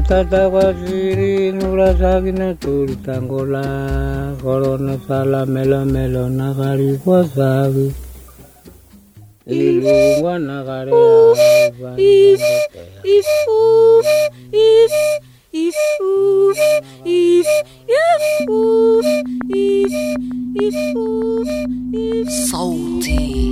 motata 0.00 0.48
wasiri 0.48 1.52
nurasagina 1.52 2.54
turitangola 2.54 4.34
corona 4.40 4.98
sala 5.06 5.46
melo 5.46 5.84
melo 5.84 6.28
nagari 6.28 6.98
wasabi 7.04 7.92
ilungwa 9.46 10.38
nagare 10.38 10.92
if 11.96 12.40
if 13.04 13.26
oof 13.48 14.06
if 14.52 14.92
if 15.52 15.76
oof 16.00 16.58
if 17.04 17.46
if 17.86 18.48
oof 18.48 19.06
if 19.48 19.92
if 20.54 20.96
oof 20.96 21.48
if 21.92 22.28
صوتي 22.28 23.50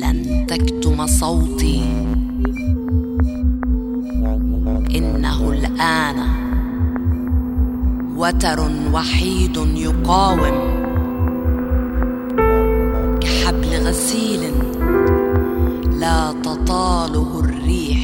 لن 0.00 0.46
تكتم 0.48 1.06
صوتي 1.06 1.80
إنه 4.95 5.49
الآن 5.51 6.19
وتر 8.15 8.59
وحيد 8.93 9.57
يقاوم 9.75 10.39
كحبل 13.21 13.87
غسيل 13.87 14.51
لا 15.99 16.33
تطاله 16.43 17.39
الريح. 17.43 17.99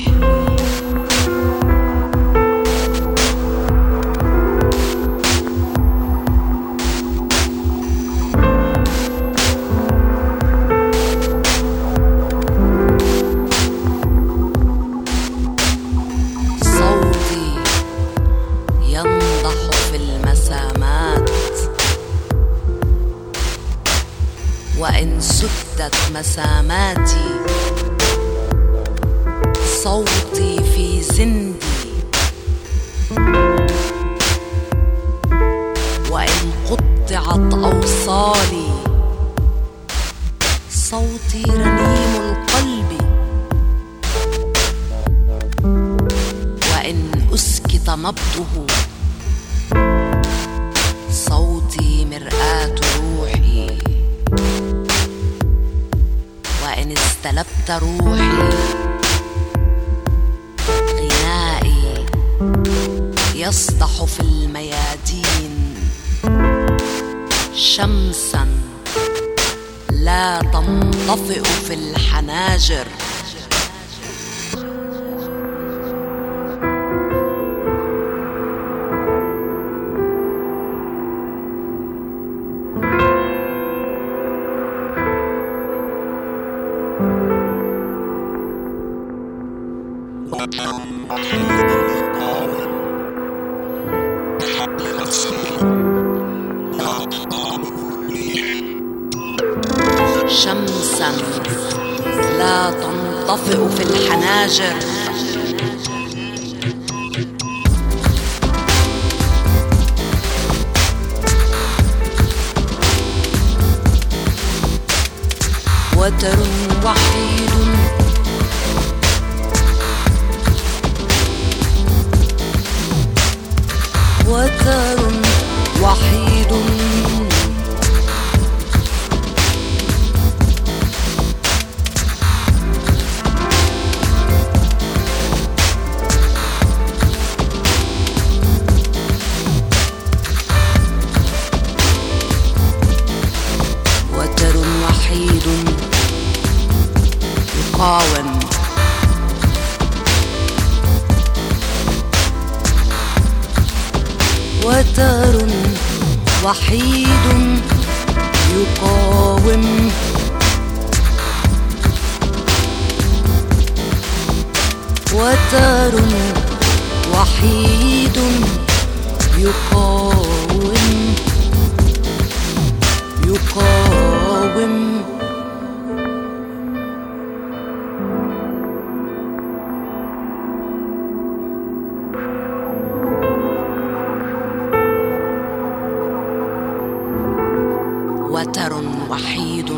وحيد 189.16 189.74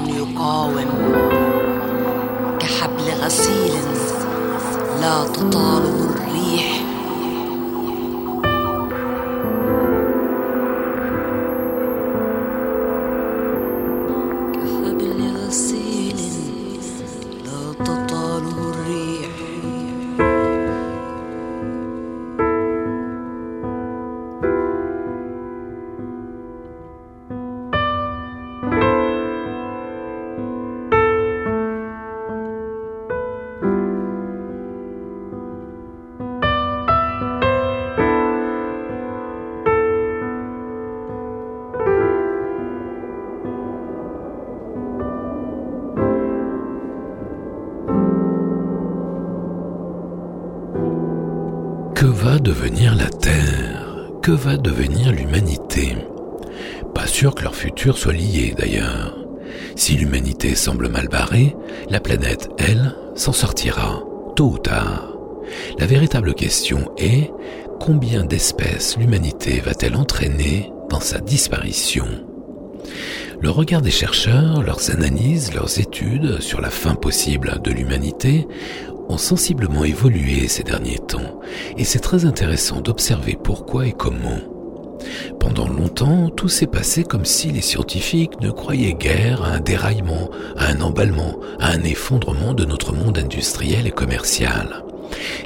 Va 54.29 54.57
devenir 54.57 55.13
l'humanité? 55.13 55.95
Pas 56.93 57.07
sûr 57.07 57.33
que 57.33 57.43
leur 57.43 57.55
futur 57.55 57.97
soit 57.97 58.11
lié 58.11 58.53
d'ailleurs. 58.57 59.17
Si 59.77 59.95
l'humanité 59.95 60.53
semble 60.53 60.89
mal 60.89 61.07
barrée, 61.07 61.55
la 61.89 62.01
planète, 62.01 62.49
elle, 62.57 62.93
s'en 63.15 63.31
sortira, 63.31 64.03
tôt 64.35 64.51
ou 64.51 64.57
tard. 64.57 65.13
La 65.79 65.85
véritable 65.85 66.33
question 66.33 66.91
est 66.97 67.31
combien 67.79 68.25
d'espèces 68.25 68.97
l'humanité 68.97 69.61
va-t-elle 69.61 69.95
entraîner 69.95 70.73
dans 70.89 70.99
sa 70.99 71.19
disparition? 71.19 72.07
Le 73.39 73.49
regard 73.49 73.81
des 73.81 73.91
chercheurs, 73.91 74.61
leurs 74.63 74.91
analyses, 74.91 75.53
leurs 75.53 75.79
études 75.79 76.41
sur 76.41 76.59
la 76.59 76.71
fin 76.71 76.95
possible 76.95 77.61
de 77.63 77.71
l'humanité 77.71 78.47
ont 79.09 79.17
sensiblement 79.17 79.83
évolué 79.83 80.47
ces 80.47 80.63
derniers 80.63 80.99
temps, 80.99 81.39
et 81.77 81.83
c'est 81.83 81.99
très 81.99 82.25
intéressant 82.25 82.81
d'observer 82.81 83.37
pourquoi 83.41 83.87
et 83.87 83.93
comment. 83.93 84.39
Pendant 85.39 85.67
longtemps, 85.67 86.29
tout 86.29 86.49
s'est 86.49 86.67
passé 86.67 87.03
comme 87.03 87.25
si 87.25 87.51
les 87.51 87.61
scientifiques 87.61 88.39
ne 88.41 88.51
croyaient 88.51 88.93
guère 88.93 89.43
à 89.43 89.51
un 89.51 89.59
déraillement, 89.59 90.29
à 90.57 90.67
un 90.67 90.81
emballement, 90.81 91.39
à 91.59 91.71
un 91.71 91.83
effondrement 91.83 92.53
de 92.53 92.65
notre 92.65 92.93
monde 92.93 93.19
industriel 93.19 93.87
et 93.87 93.91
commercial. 93.91 94.83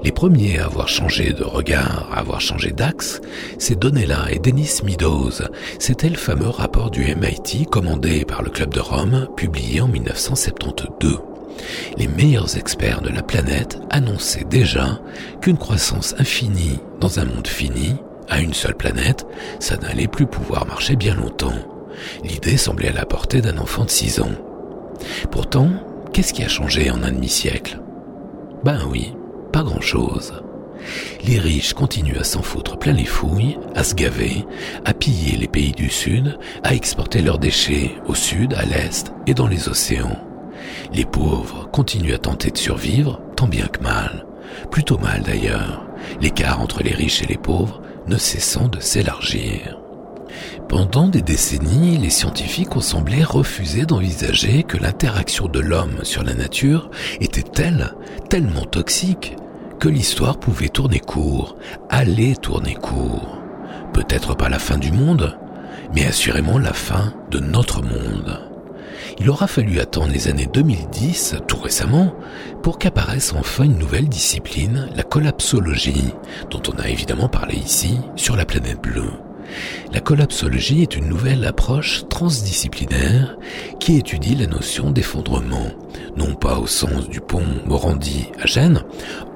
Les 0.03 0.12
premiers 0.12 0.57
à 0.57 0.66
avoir 0.66 0.88
changé 0.88 1.34
de 1.34 1.43
regard, 1.43 2.09
à 2.12 2.20
avoir 2.20 2.41
changé 2.41 2.72
d'axe, 2.72 3.22
c'est 3.59 3.78
Donella 3.78 4.26
et 4.32 4.39
Dennis 4.39 4.82
Meadows. 4.84 5.43
C'était 5.78 6.09
le 6.09 6.18
fameux 6.18 6.49
rapport 6.49 6.89
du 6.89 7.03
MIT 7.16 7.68
commandé 7.70 8.26
par 8.26 8.41
le 8.41 8.49
Club 8.49 8.74
de 8.74 8.80
Rome, 8.80 9.28
publié 9.36 9.82
en 9.82 9.88
1972 9.88 11.30
les 11.97 12.08
meilleurs 12.08 12.58
experts 12.58 13.02
de 13.02 13.10
la 13.10 13.22
planète 13.22 13.80
annonçaient 13.89 14.45
déjà 14.49 14.99
qu'une 15.41 15.58
croissance 15.58 16.16
infinie 16.18 16.80
dans 16.99 17.20
un 17.20 17.26
monde 17.26 17.47
fini, 17.47 17.95
à 18.30 18.39
une 18.39 18.54
seule 18.54 18.76
planète, 18.76 19.26
ça 19.60 19.78
n'allait 19.78 20.08
plus 20.08 20.26
pouvoir 20.26 20.66
marcher 20.66 20.95
bien 20.95 21.16
longtemps. 21.16 21.54
L'idée 22.24 22.58
semblait 22.58 22.89
à 22.89 22.93
la 22.93 23.06
portée 23.06 23.41
d'un 23.41 23.58
enfant 23.58 23.86
de 23.86 23.89
6 23.89 24.22
ans. 24.22 24.32
Pourtant, 25.32 25.70
qu'est-ce 26.14 26.34
qui 26.34 26.43
a 26.43 26.47
changé 26.47 26.89
en 26.89 27.04
un 27.04 27.12
demi-siècle? 27.12 27.80
Ben 28.64 28.80
oui, 28.89 29.14
pas 29.52 29.64
grand-chose. 29.64 30.34
Les 31.26 31.39
riches 31.39 31.74
continuent 31.74 32.20
à 32.20 32.24
s'en 32.24 32.41
foutre 32.41 32.80
plein 32.80 32.93
les 32.93 33.06
fouilles, 33.06 33.58
à 33.76 33.84
se 33.84 33.93
gaver, 33.93 34.45
à 34.86 34.93
piller 34.93 35.38
les 35.38 35.47
pays 35.47 35.74
du 35.74 35.89
Sud, 35.89 36.39
à 36.64 36.74
exporter 36.74 37.22
leurs 37.22 37.39
déchets 37.39 37.91
au 38.08 38.16
Sud, 38.16 38.54
à 38.54 38.66
l'Est 38.66 39.14
et 39.28 39.34
dans 39.34 39.47
les 39.47 39.70
océans. 39.70 40.30
Les 40.94 41.06
pauvres 41.06 41.70
continuent 41.72 42.14
à 42.14 42.18
tenter 42.18 42.52
de 42.52 42.58
survivre, 42.58 43.22
tant 43.36 43.48
bien 43.48 43.68
que 43.68 43.82
mal. 43.82 44.26
Plutôt 44.72 44.98
mal 44.98 45.22
d'ailleurs, 45.24 45.86
l'écart 46.20 46.62
entre 46.62 46.84
les 46.84 46.94
riches 46.94 47.24
et 47.24 47.28
les 47.28 47.38
pauvres 47.38 47.82
ne 48.08 48.18
cessant 48.18 48.68
de 48.68 48.80
s'élargir. 48.80 49.78
Pendant 50.68 51.08
des 51.08 51.22
décennies, 51.22 51.98
les 51.98 52.10
scientifiques 52.10 52.76
ont 52.76 52.82
semblé 52.82 53.24
refuser 53.24 53.86
d'envisager 53.86 54.64
que 54.64 54.78
l'interaction 54.78 55.48
de 55.48 55.60
l'homme 55.60 56.04
sur 56.04 56.24
la 56.24 56.34
nature 56.34 56.89
était 57.20 57.42
telle, 57.42 57.94
tellement 58.30 58.66
toxique, 58.66 59.36
que 59.80 59.89
l'histoire 59.89 60.39
pouvait 60.39 60.70
tourner 60.70 61.00
court, 61.00 61.58
aller 61.89 62.36
tourner 62.36 62.76
court. 62.76 63.39
Peut-être 63.94 64.36
pas 64.36 64.50
la 64.50 64.60
fin 64.60 64.78
du 64.78 64.92
monde, 64.92 65.38
mais 65.94 66.06
assurément 66.06 66.58
la 66.58 66.74
fin 66.74 67.14
de 67.30 67.39
notre 67.39 67.82
monde. 67.82 68.51
Il 69.20 69.30
aura 69.30 69.47
fallu 69.47 69.80
attendre 69.80 70.12
les 70.14 70.28
années 70.28 70.49
2010, 70.52 71.36
tout 71.47 71.60
récemment, 71.60 72.14
pour 72.64 72.80
qu'apparaisse 72.80 73.34
enfin 73.34 73.64
une 73.64 73.78
nouvelle 73.78 74.10
discipline, 74.10 74.89
la 74.95 75.04
collapsologie, 75.04 76.14
dont 76.49 76.62
on 76.70 76.80
a 76.80 76.89
évidemment 76.89 77.30
parlé 77.30 77.56
ici, 77.56 77.97
sur 78.16 78.36
la 78.36 78.45
planète 78.45 78.82
bleue. 78.82 79.12
La 79.91 79.99
collapsologie 79.99 80.82
est 80.82 80.95
une 80.95 81.08
nouvelle 81.08 81.45
approche 81.45 82.08
transdisciplinaire 82.10 83.38
qui 83.80 83.97
étudie 83.97 84.36
la 84.36 84.47
notion 84.47 84.91
d'effondrement, 84.91 85.68
non 86.16 86.36
pas 86.36 86.60
au 86.60 86.68
sens 86.68 87.10
du 87.10 87.20
pont 87.20 87.43
Morandi 87.66 88.28
à 88.41 88.47
Gênes, 88.47 88.84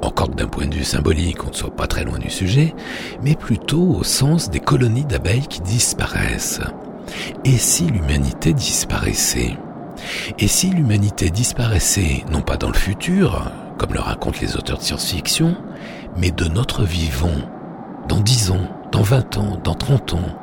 encore 0.01 0.29
que 0.29 0.35
d'un 0.35 0.47
point 0.47 0.67
de 0.67 0.75
vue 0.75 0.83
symbolique 0.83 1.43
on 1.45 1.49
ne 1.49 1.55
soit 1.55 1.75
pas 1.75 1.87
très 1.87 2.03
loin 2.03 2.19
du 2.19 2.29
sujet, 2.29 2.73
mais 3.21 3.35
plutôt 3.35 3.95
au 3.97 4.03
sens 4.03 4.49
des 4.49 4.59
colonies 4.59 5.05
d'abeilles 5.05 5.47
qui 5.47 5.61
disparaissent. 5.61 6.61
Et 7.43 7.57
si 7.57 7.85
l'humanité 7.85 8.53
disparaissait? 8.53 9.57
Et 10.39 10.47
si 10.47 10.69
l'humanité 10.69 11.29
disparaissait 11.29 12.23
non 12.31 12.41
pas 12.41 12.57
dans 12.57 12.69
le 12.69 12.75
futur, 12.75 13.51
comme 13.77 13.93
le 13.93 13.99
racontent 13.99 14.39
les 14.41 14.55
auteurs 14.55 14.77
de 14.77 14.83
science-fiction, 14.83 15.55
mais 16.17 16.31
de 16.31 16.45
notre 16.45 16.83
vivant, 16.83 17.35
dans 18.07 18.19
10 18.19 18.51
ans, 18.51 18.69
dans 18.91 19.01
20 19.01 19.37
ans, 19.37 19.59
dans 19.63 19.75
30 19.75 20.13
ans? 20.13 20.39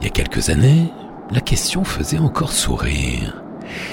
Il 0.00 0.04
y 0.04 0.06
a 0.06 0.10
quelques 0.10 0.50
années, 0.50 0.92
la 1.30 1.40
question 1.40 1.84
faisait 1.84 2.18
encore 2.18 2.52
sourire. 2.52 3.42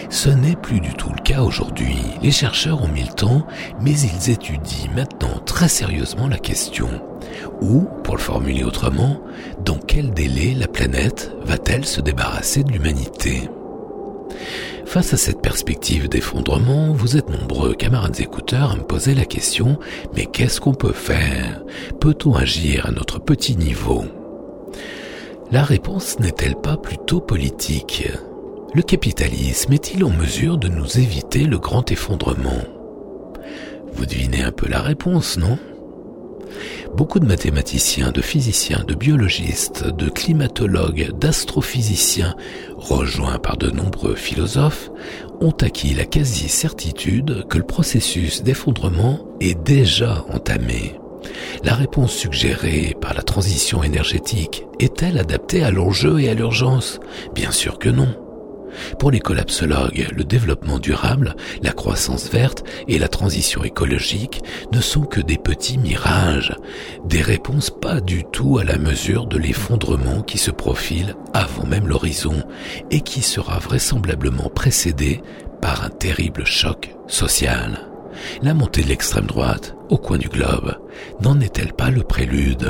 Ce 0.09 0.29
n'est 0.29 0.55
plus 0.55 0.79
du 0.79 0.93
tout 0.93 1.09
le 1.09 1.21
cas 1.21 1.41
aujourd'hui. 1.41 1.97
Les 2.21 2.31
chercheurs 2.31 2.83
ont 2.83 2.87
mis 2.87 3.03
le 3.03 3.13
temps, 3.13 3.45
mais 3.81 3.91
ils 3.91 4.29
étudient 4.29 4.91
maintenant 4.95 5.39
très 5.45 5.67
sérieusement 5.67 6.27
la 6.27 6.37
question. 6.37 6.89
Ou, 7.61 7.87
pour 8.03 8.15
le 8.15 8.21
formuler 8.21 8.63
autrement, 8.63 9.19
dans 9.63 9.77
quel 9.77 10.11
délai 10.11 10.53
la 10.53 10.67
planète 10.67 11.31
va-t-elle 11.45 11.85
se 11.85 12.01
débarrasser 12.01 12.63
de 12.63 12.71
l'humanité? 12.71 13.49
Face 14.85 15.13
à 15.13 15.17
cette 15.17 15.41
perspective 15.41 16.09
d'effondrement, 16.09 16.93
vous 16.93 17.17
êtes 17.17 17.29
nombreux, 17.29 17.73
camarades 17.73 18.19
écouteurs, 18.19 18.71
à 18.71 18.75
me 18.75 18.83
poser 18.83 19.15
la 19.15 19.25
question, 19.25 19.79
mais 20.15 20.25
qu'est-ce 20.25 20.59
qu'on 20.59 20.73
peut 20.73 20.93
faire? 20.93 21.63
Peut-on 21.99 22.35
agir 22.35 22.85
à 22.85 22.91
notre 22.91 23.19
petit 23.19 23.55
niveau? 23.55 24.05
La 25.51 25.63
réponse 25.63 26.19
n'est-elle 26.19 26.55
pas 26.55 26.77
plutôt 26.77 27.21
politique? 27.21 28.09
Le 28.73 28.81
capitalisme 28.81 29.73
est-il 29.73 30.03
en 30.03 30.09
mesure 30.09 30.57
de 30.57 30.67
nous 30.67 30.97
éviter 30.97 31.45
le 31.45 31.59
grand 31.59 31.91
effondrement? 31.91 32.63
Vous 33.93 34.05
devinez 34.05 34.43
un 34.43 34.51
peu 34.51 34.67
la 34.67 34.81
réponse, 34.81 35.37
non? 35.37 35.57
Beaucoup 36.95 37.19
de 37.19 37.25
mathématiciens, 37.25 38.11
de 38.11 38.21
physiciens, 38.21 38.83
de 38.87 38.93
biologistes, 38.95 39.87
de 39.87 40.09
climatologues, 40.09 41.11
d'astrophysiciens, 41.17 42.35
rejoints 42.77 43.39
par 43.39 43.57
de 43.57 43.69
nombreux 43.69 44.15
philosophes, 44.15 44.91
ont 45.41 45.55
acquis 45.61 45.93
la 45.93 46.05
quasi-certitude 46.05 47.45
que 47.49 47.57
le 47.57 47.65
processus 47.65 48.43
d'effondrement 48.43 49.19
est 49.39 49.61
déjà 49.63 50.25
entamé. 50.29 50.95
La 51.63 51.73
réponse 51.73 52.13
suggérée 52.13 52.95
par 52.99 53.13
la 53.13 53.21
transition 53.21 53.83
énergétique 53.83 54.65
est-elle 54.79 55.17
adaptée 55.17 55.63
à 55.63 55.71
l'enjeu 55.71 56.19
et 56.19 56.29
à 56.29 56.33
l'urgence? 56.33 56.99
Bien 57.33 57.51
sûr 57.51 57.79
que 57.79 57.89
non. 57.89 58.22
Pour 58.99 59.11
les 59.11 59.19
collapsologues, 59.19 60.07
le 60.15 60.23
développement 60.23 60.79
durable, 60.79 61.35
la 61.61 61.71
croissance 61.71 62.29
verte 62.29 62.63
et 62.87 62.99
la 62.99 63.07
transition 63.07 63.63
écologique 63.63 64.41
ne 64.71 64.81
sont 64.81 65.03
que 65.03 65.21
des 65.21 65.37
petits 65.37 65.77
mirages, 65.77 66.55
des 67.05 67.21
réponses 67.21 67.69
pas 67.69 68.01
du 68.01 68.23
tout 68.31 68.57
à 68.57 68.63
la 68.63 68.77
mesure 68.77 69.27
de 69.27 69.37
l'effondrement 69.37 70.21
qui 70.21 70.37
se 70.37 70.51
profile 70.51 71.15
avant 71.33 71.65
même 71.65 71.87
l'horizon 71.87 72.43
et 72.91 73.01
qui 73.01 73.21
sera 73.21 73.59
vraisemblablement 73.59 74.49
précédé 74.49 75.21
par 75.61 75.83
un 75.83 75.89
terrible 75.89 76.45
choc 76.45 76.95
social. 77.07 77.89
La 78.41 78.53
montée 78.53 78.83
de 78.83 78.89
l'extrême 78.89 79.25
droite, 79.25 79.75
au 79.89 79.97
coin 79.97 80.17
du 80.17 80.29
globe, 80.29 80.77
n'en 81.21 81.39
est-elle 81.39 81.73
pas 81.73 81.89
le 81.89 82.03
prélude? 82.03 82.69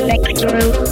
Electro. 0.00 0.91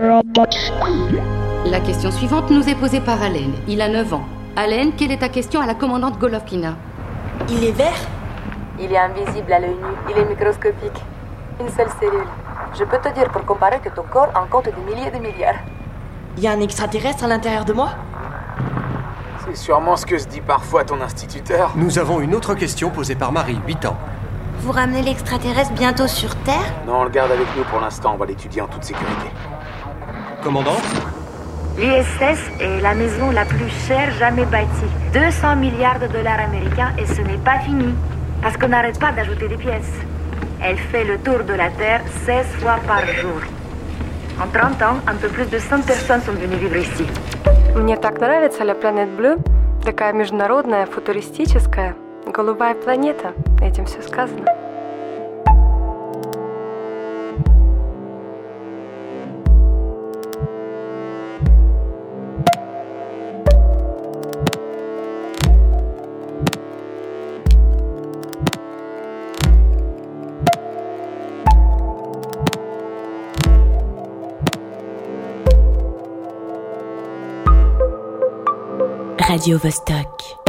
La 0.00 1.80
question 1.80 2.12
suivante 2.12 2.50
nous 2.52 2.68
est 2.68 2.76
posée 2.76 3.00
par 3.00 3.20
Allen. 3.20 3.52
Il 3.66 3.82
a 3.82 3.88
9 3.88 4.14
ans. 4.14 4.22
Allen, 4.54 4.92
quelle 4.96 5.10
est 5.10 5.18
ta 5.18 5.28
question 5.28 5.60
à 5.60 5.66
la 5.66 5.74
commandante 5.74 6.20
Golovkina? 6.20 6.76
Il 7.48 7.64
est 7.64 7.72
vert? 7.72 7.98
Il 8.78 8.92
est 8.92 8.96
invisible 8.96 9.52
à 9.52 9.58
l'œil 9.58 9.70
nu. 9.70 9.96
Il 10.08 10.16
est 10.16 10.24
microscopique. 10.24 11.02
Une 11.60 11.68
seule 11.70 11.88
cellule. 11.98 12.28
Je 12.78 12.84
peux 12.84 12.98
te 12.98 13.12
dire 13.12 13.28
pour 13.32 13.44
comparer 13.44 13.80
que 13.80 13.88
ton 13.88 14.04
corps 14.04 14.30
en 14.36 14.46
compte 14.46 14.66
des 14.66 14.94
milliers 14.94 15.10
de 15.10 15.18
milliards. 15.18 15.58
Il 16.36 16.44
y 16.44 16.46
a 16.46 16.52
un 16.52 16.60
extraterrestre 16.60 17.24
à 17.24 17.26
l'intérieur 17.26 17.64
de 17.64 17.72
moi? 17.72 17.88
C'est 19.46 19.56
sûrement 19.56 19.96
ce 19.96 20.06
que 20.06 20.16
se 20.16 20.28
dit 20.28 20.42
parfois 20.42 20.84
ton 20.84 21.00
instituteur. 21.00 21.72
Nous 21.74 21.98
avons 21.98 22.20
une 22.20 22.36
autre 22.36 22.54
question 22.54 22.90
posée 22.90 23.16
par 23.16 23.32
Marie, 23.32 23.58
8 23.66 23.86
ans. 23.86 23.96
Vous 24.60 24.70
ramenez 24.70 25.02
l'extraterrestre 25.02 25.72
bientôt 25.72 26.06
sur 26.06 26.36
Terre? 26.36 26.72
Non, 26.86 27.00
on 27.00 27.04
le 27.04 27.10
garde 27.10 27.32
avec 27.32 27.48
nous 27.56 27.64
pour 27.64 27.80
l'instant, 27.80 28.12
on 28.14 28.16
va 28.16 28.26
l'étudier 28.26 28.62
en 28.62 28.68
toute 28.68 28.84
sécurité. 28.84 29.26
Commandant 30.43 30.77
L'USS 31.77 32.39
est 32.59 32.81
la 32.81 32.93
maison 32.93 33.31
la 33.31 33.45
plus 33.45 33.69
chère 33.87 34.11
jamais 34.19 34.45
bâtie. 34.45 34.91
200 35.13 35.55
milliards 35.55 35.99
de 35.99 36.07
dollars 36.07 36.39
américains 36.39 36.91
et 36.99 37.05
ce 37.05 37.21
n'est 37.21 37.43
pas 37.43 37.59
fini. 37.59 37.95
Parce 38.41 38.57
qu'on 38.57 38.67
n'arrête 38.67 38.99
pas 38.99 39.11
d'ajouter 39.11 39.47
des 39.47 39.57
pièces. 39.57 39.93
Elle 40.61 40.77
fait 40.77 41.03
le 41.03 41.17
tour 41.17 41.43
de 41.43 41.53
la 41.53 41.69
Terre 41.71 42.01
16 42.25 42.45
fois 42.59 42.77
par 42.85 43.05
jour. 43.07 43.41
En 44.41 44.47
30 44.47 44.81
ans, 44.83 44.97
un 45.07 45.15
peu 45.15 45.29
plus 45.29 45.49
de 45.49 45.57
100 45.57 45.81
personnes 45.81 46.21
sont 46.21 46.33
venues 46.33 46.57
vivre 46.57 46.77
ici. 46.77 47.05
Мне 47.75 47.97
так 47.97 48.19
нравится 48.19 48.63
La 48.63 48.75
Planet 48.75 49.09
Bleu. 49.17 49.37
Такая 49.83 50.13
международная, 50.13 50.85
футуристическая. 50.85 51.95
Голубая 52.27 52.75
планета. 52.75 53.33
Этим 53.61 53.85
все 53.85 54.01
сказано. 54.01 54.45
Radio 79.28 79.58
Vostok. 79.58 80.47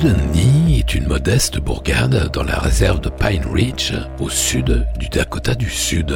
Wooden 0.00 0.30
Knee 0.32 0.78
est 0.78 0.94
une 0.94 1.08
modeste 1.08 1.58
bourgade 1.58 2.30
dans 2.32 2.44
la 2.44 2.60
réserve 2.60 3.00
de 3.00 3.08
Pine 3.08 3.42
Ridge, 3.52 3.94
au 4.20 4.30
sud 4.30 4.86
du 4.96 5.08
Dakota 5.08 5.56
du 5.56 5.68
Sud. 5.68 6.14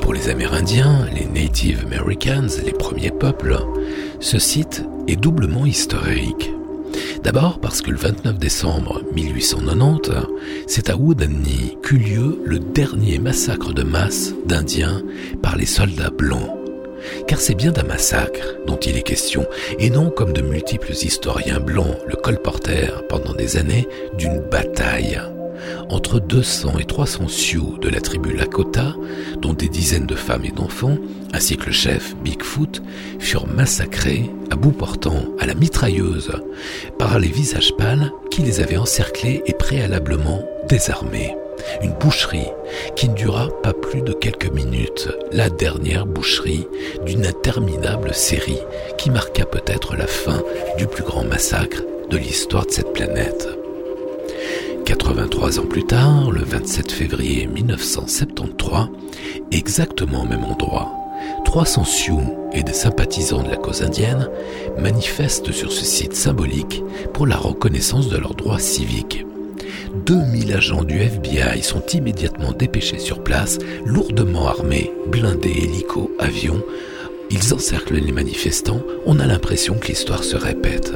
Pour 0.00 0.14
les 0.14 0.28
Amérindiens, 0.28 1.04
les 1.12 1.24
Native 1.24 1.84
Americans, 1.84 2.46
les 2.64 2.70
premiers 2.70 3.10
peuples, 3.10 3.58
ce 4.20 4.38
site 4.38 4.84
est 5.08 5.16
doublement 5.16 5.66
historique. 5.66 6.52
D'abord 7.24 7.58
parce 7.58 7.82
que 7.82 7.90
le 7.90 7.96
29 7.96 8.38
décembre 8.38 9.02
1890, 9.12 10.12
c'est 10.68 10.88
à 10.88 10.94
Wooded 10.94 11.30
Knee 11.30 11.76
qu'eut 11.82 11.98
lieu 11.98 12.40
le 12.44 12.60
dernier 12.60 13.18
massacre 13.18 13.72
de 13.72 13.82
masse 13.82 14.34
d'Indiens 14.46 15.02
par 15.42 15.56
les 15.56 15.66
soldats 15.66 16.10
blancs. 16.10 16.57
Car 17.28 17.40
c'est 17.40 17.54
bien 17.54 17.70
d'un 17.70 17.84
massacre 17.84 18.56
dont 18.66 18.78
il 18.78 18.96
est 18.96 19.02
question, 19.02 19.46
et 19.78 19.90
non 19.90 20.10
comme 20.10 20.32
de 20.32 20.40
multiples 20.40 20.92
historiens 20.92 21.60
blancs 21.60 21.98
le 22.06 22.16
colportèrent 22.16 23.06
pendant 23.06 23.34
des 23.34 23.58
années 23.58 23.86
d'une 24.16 24.40
bataille 24.40 25.20
entre 25.90 26.20
200 26.20 26.78
et 26.78 26.84
300 26.84 27.28
Sioux 27.28 27.78
de 27.80 27.88
la 27.88 28.00
tribu 28.00 28.32
Lakota, 28.32 28.94
dont 29.40 29.52
des 29.52 29.68
dizaines 29.68 30.06
de 30.06 30.14
femmes 30.14 30.44
et 30.44 30.52
d'enfants, 30.52 30.96
ainsi 31.32 31.56
que 31.56 31.66
le 31.66 31.72
chef 31.72 32.16
Bigfoot, 32.16 32.82
furent 33.18 33.46
massacrés 33.46 34.30
à 34.50 34.56
bout 34.56 34.72
portant 34.72 35.24
à 35.38 35.46
la 35.46 35.54
mitrailleuse 35.54 36.32
par 36.98 37.18
les 37.18 37.28
visages 37.28 37.74
pâles 37.76 38.10
qui 38.30 38.42
les 38.42 38.60
avaient 38.60 38.76
encerclés 38.76 39.42
et 39.46 39.52
préalablement 39.52 40.42
désarmés. 40.68 41.34
Une 41.82 41.92
boucherie 41.92 42.50
qui 42.96 43.08
ne 43.08 43.14
dura 43.14 43.48
pas 43.62 43.72
plus 43.72 44.02
de 44.02 44.12
quelques 44.12 44.50
minutes, 44.52 45.08
la 45.32 45.50
dernière 45.50 46.06
boucherie 46.06 46.66
d'une 47.06 47.26
interminable 47.26 48.14
série 48.14 48.60
qui 48.96 49.10
marqua 49.10 49.44
peut-être 49.44 49.96
la 49.96 50.06
fin 50.06 50.42
du 50.76 50.86
plus 50.86 51.04
grand 51.04 51.24
massacre 51.24 51.82
de 52.10 52.16
l'histoire 52.16 52.66
de 52.66 52.72
cette 52.72 52.92
planète. 52.92 53.48
83 54.84 55.60
ans 55.60 55.66
plus 55.66 55.84
tard, 55.84 56.30
le 56.30 56.42
27 56.42 56.90
février 56.90 57.46
1973, 57.46 58.88
exactement 59.52 60.22
au 60.22 60.26
même 60.26 60.44
endroit, 60.44 60.90
300 61.44 61.84
Sioux 61.84 62.22
et 62.52 62.62
des 62.62 62.72
sympathisants 62.72 63.42
de 63.42 63.50
la 63.50 63.56
cause 63.56 63.82
indienne 63.82 64.28
manifestent 64.78 65.52
sur 65.52 65.72
ce 65.72 65.84
site 65.84 66.14
symbolique 66.14 66.82
pour 67.12 67.26
la 67.26 67.36
reconnaissance 67.36 68.08
de 68.08 68.16
leurs 68.16 68.34
droits 68.34 68.58
civiques. 68.58 69.26
2000 70.08 70.54
agents 70.54 70.84
du 70.84 71.02
FBI 71.02 71.62
sont 71.62 71.84
immédiatement 71.92 72.52
dépêchés 72.52 72.98
sur 72.98 73.22
place, 73.22 73.58
lourdement 73.84 74.48
armés, 74.48 74.90
blindés, 75.06 75.50
hélicos, 75.50 76.08
avions. 76.18 76.62
Ils 77.30 77.52
encerclent 77.52 77.98
les 77.98 78.12
manifestants, 78.12 78.80
on 79.04 79.20
a 79.20 79.26
l'impression 79.26 79.74
que 79.74 79.88
l'histoire 79.88 80.24
se 80.24 80.38
répète. 80.38 80.94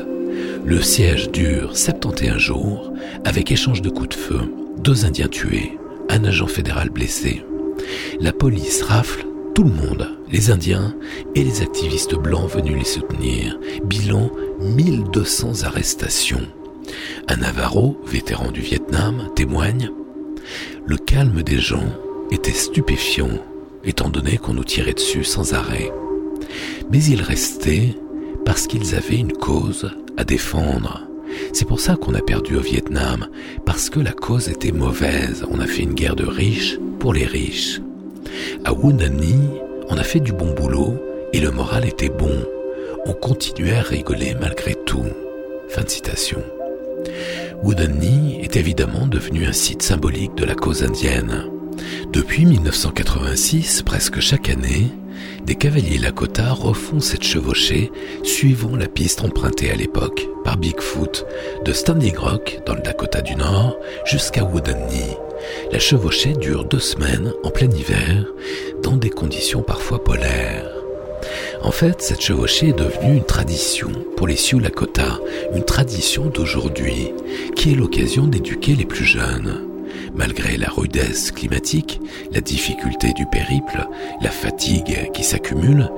Le 0.64 0.80
siège 0.80 1.30
dure 1.30 1.76
71 1.76 2.38
jours, 2.38 2.94
avec 3.26 3.52
échange 3.52 3.82
de 3.82 3.90
coups 3.90 4.08
de 4.08 4.14
feu, 4.14 4.40
deux 4.78 5.04
Indiens 5.04 5.28
tués, 5.28 5.78
un 6.08 6.24
agent 6.24 6.46
fédéral 6.46 6.88
blessé. 6.88 7.44
La 8.18 8.32
police 8.32 8.80
rafle 8.82 9.26
tout 9.54 9.64
le 9.64 9.72
monde, 9.72 10.08
les 10.30 10.50
Indiens 10.50 10.94
et 11.34 11.44
les 11.44 11.60
activistes 11.60 12.14
blancs 12.14 12.50
venus 12.50 12.78
les 12.78 12.84
soutenir. 12.86 13.58
Bilan 13.84 14.30
1200 14.60 15.64
arrestations. 15.64 16.46
Un 17.28 17.36
Navarro, 17.36 18.00
vétéran 18.06 18.50
du 18.50 18.60
Vietnam, 18.60 19.28
témoigne 19.34 19.90
Le 20.86 20.96
calme 20.96 21.42
des 21.42 21.58
gens 21.58 21.86
était 22.30 22.52
stupéfiant, 22.52 23.38
étant 23.84 24.08
donné 24.08 24.38
qu'on 24.38 24.54
nous 24.54 24.64
tirait 24.64 24.94
dessus 24.94 25.24
sans 25.24 25.54
arrêt. 25.54 25.90
Mais 26.90 27.02
ils 27.04 27.22
restaient 27.22 27.94
parce 28.44 28.66
qu'ils 28.66 28.94
avaient 28.94 29.18
une 29.18 29.32
cause 29.32 29.90
à 30.16 30.24
défendre. 30.24 31.02
C'est 31.52 31.66
pour 31.66 31.80
ça 31.80 31.96
qu'on 31.96 32.14
a 32.14 32.20
perdu 32.20 32.56
au 32.56 32.60
Vietnam, 32.60 33.28
parce 33.64 33.90
que 33.90 34.00
la 34.00 34.12
cause 34.12 34.48
était 34.48 34.72
mauvaise. 34.72 35.44
On 35.50 35.60
a 35.60 35.66
fait 35.66 35.82
une 35.82 35.94
guerre 35.94 36.16
de 36.16 36.26
riches 36.26 36.78
pour 36.98 37.14
les 37.14 37.24
riches. 37.24 37.80
À 38.64 38.72
Wunani, 38.72 39.36
on 39.88 39.96
a 39.96 40.02
fait 40.04 40.20
du 40.20 40.32
bon 40.32 40.52
boulot 40.52 40.94
et 41.32 41.40
le 41.40 41.50
moral 41.50 41.86
était 41.86 42.10
bon. 42.10 42.44
On 43.06 43.12
continuait 43.14 43.76
à 43.76 43.82
rigoler 43.82 44.34
malgré 44.40 44.74
tout. 44.74 45.04
Fin 45.68 45.82
de 45.82 45.88
citation. 45.88 46.42
Woodeny 47.62 48.40
est 48.42 48.56
évidemment 48.56 49.06
devenu 49.06 49.46
un 49.46 49.52
site 49.52 49.82
symbolique 49.82 50.34
de 50.36 50.44
la 50.44 50.54
cause 50.54 50.82
indienne. 50.82 51.44
Depuis 52.12 52.44
1986, 52.44 53.82
presque 53.82 54.20
chaque 54.20 54.50
année, 54.50 54.88
des 55.44 55.54
cavaliers 55.54 55.98
Lakota 55.98 56.52
refont 56.52 57.00
cette 57.00 57.24
chevauchée 57.24 57.90
suivant 58.22 58.76
la 58.76 58.86
piste 58.86 59.22
empruntée 59.22 59.70
à 59.70 59.74
l'époque 59.74 60.28
par 60.44 60.56
Bigfoot 60.56 61.26
de 61.64 61.72
Standing 61.72 62.16
Rock 62.16 62.60
dans 62.66 62.74
le 62.74 62.82
Dakota 62.82 63.20
du 63.20 63.34
Nord 63.36 63.76
jusqu'à 64.04 64.44
Wooded 64.44 64.76
Knee. 64.88 65.16
La 65.72 65.78
chevauchée 65.78 66.34
dure 66.34 66.64
deux 66.64 66.80
semaines 66.80 67.32
en 67.42 67.50
plein 67.50 67.70
hiver 67.70 68.26
dans 68.82 68.96
des 68.96 69.10
conditions 69.10 69.62
parfois 69.62 70.02
polaires. 70.02 70.81
En 71.64 71.70
fait, 71.70 72.02
cette 72.02 72.20
chevauchée 72.20 72.70
est 72.70 72.78
devenue 72.78 73.18
une 73.18 73.24
tradition 73.24 73.90
pour 74.16 74.26
les 74.26 74.34
Sioux 74.34 74.58
Lakota, 74.58 75.20
une 75.54 75.64
tradition 75.64 76.26
d'aujourd'hui, 76.26 77.12
qui 77.54 77.72
est 77.72 77.76
l'occasion 77.76 78.26
d'éduquer 78.26 78.74
les 78.74 78.84
plus 78.84 79.04
jeunes. 79.04 79.68
Malgré 80.14 80.56
la 80.56 80.68
rudesse 80.68 81.30
climatique, 81.30 82.00
la 82.32 82.40
difficulté 82.40 83.12
du 83.12 83.26
périple, 83.26 83.86
la 84.20 84.30
fatigue 84.30 85.10
qui 85.14 85.22
s'accumule, 85.22 85.88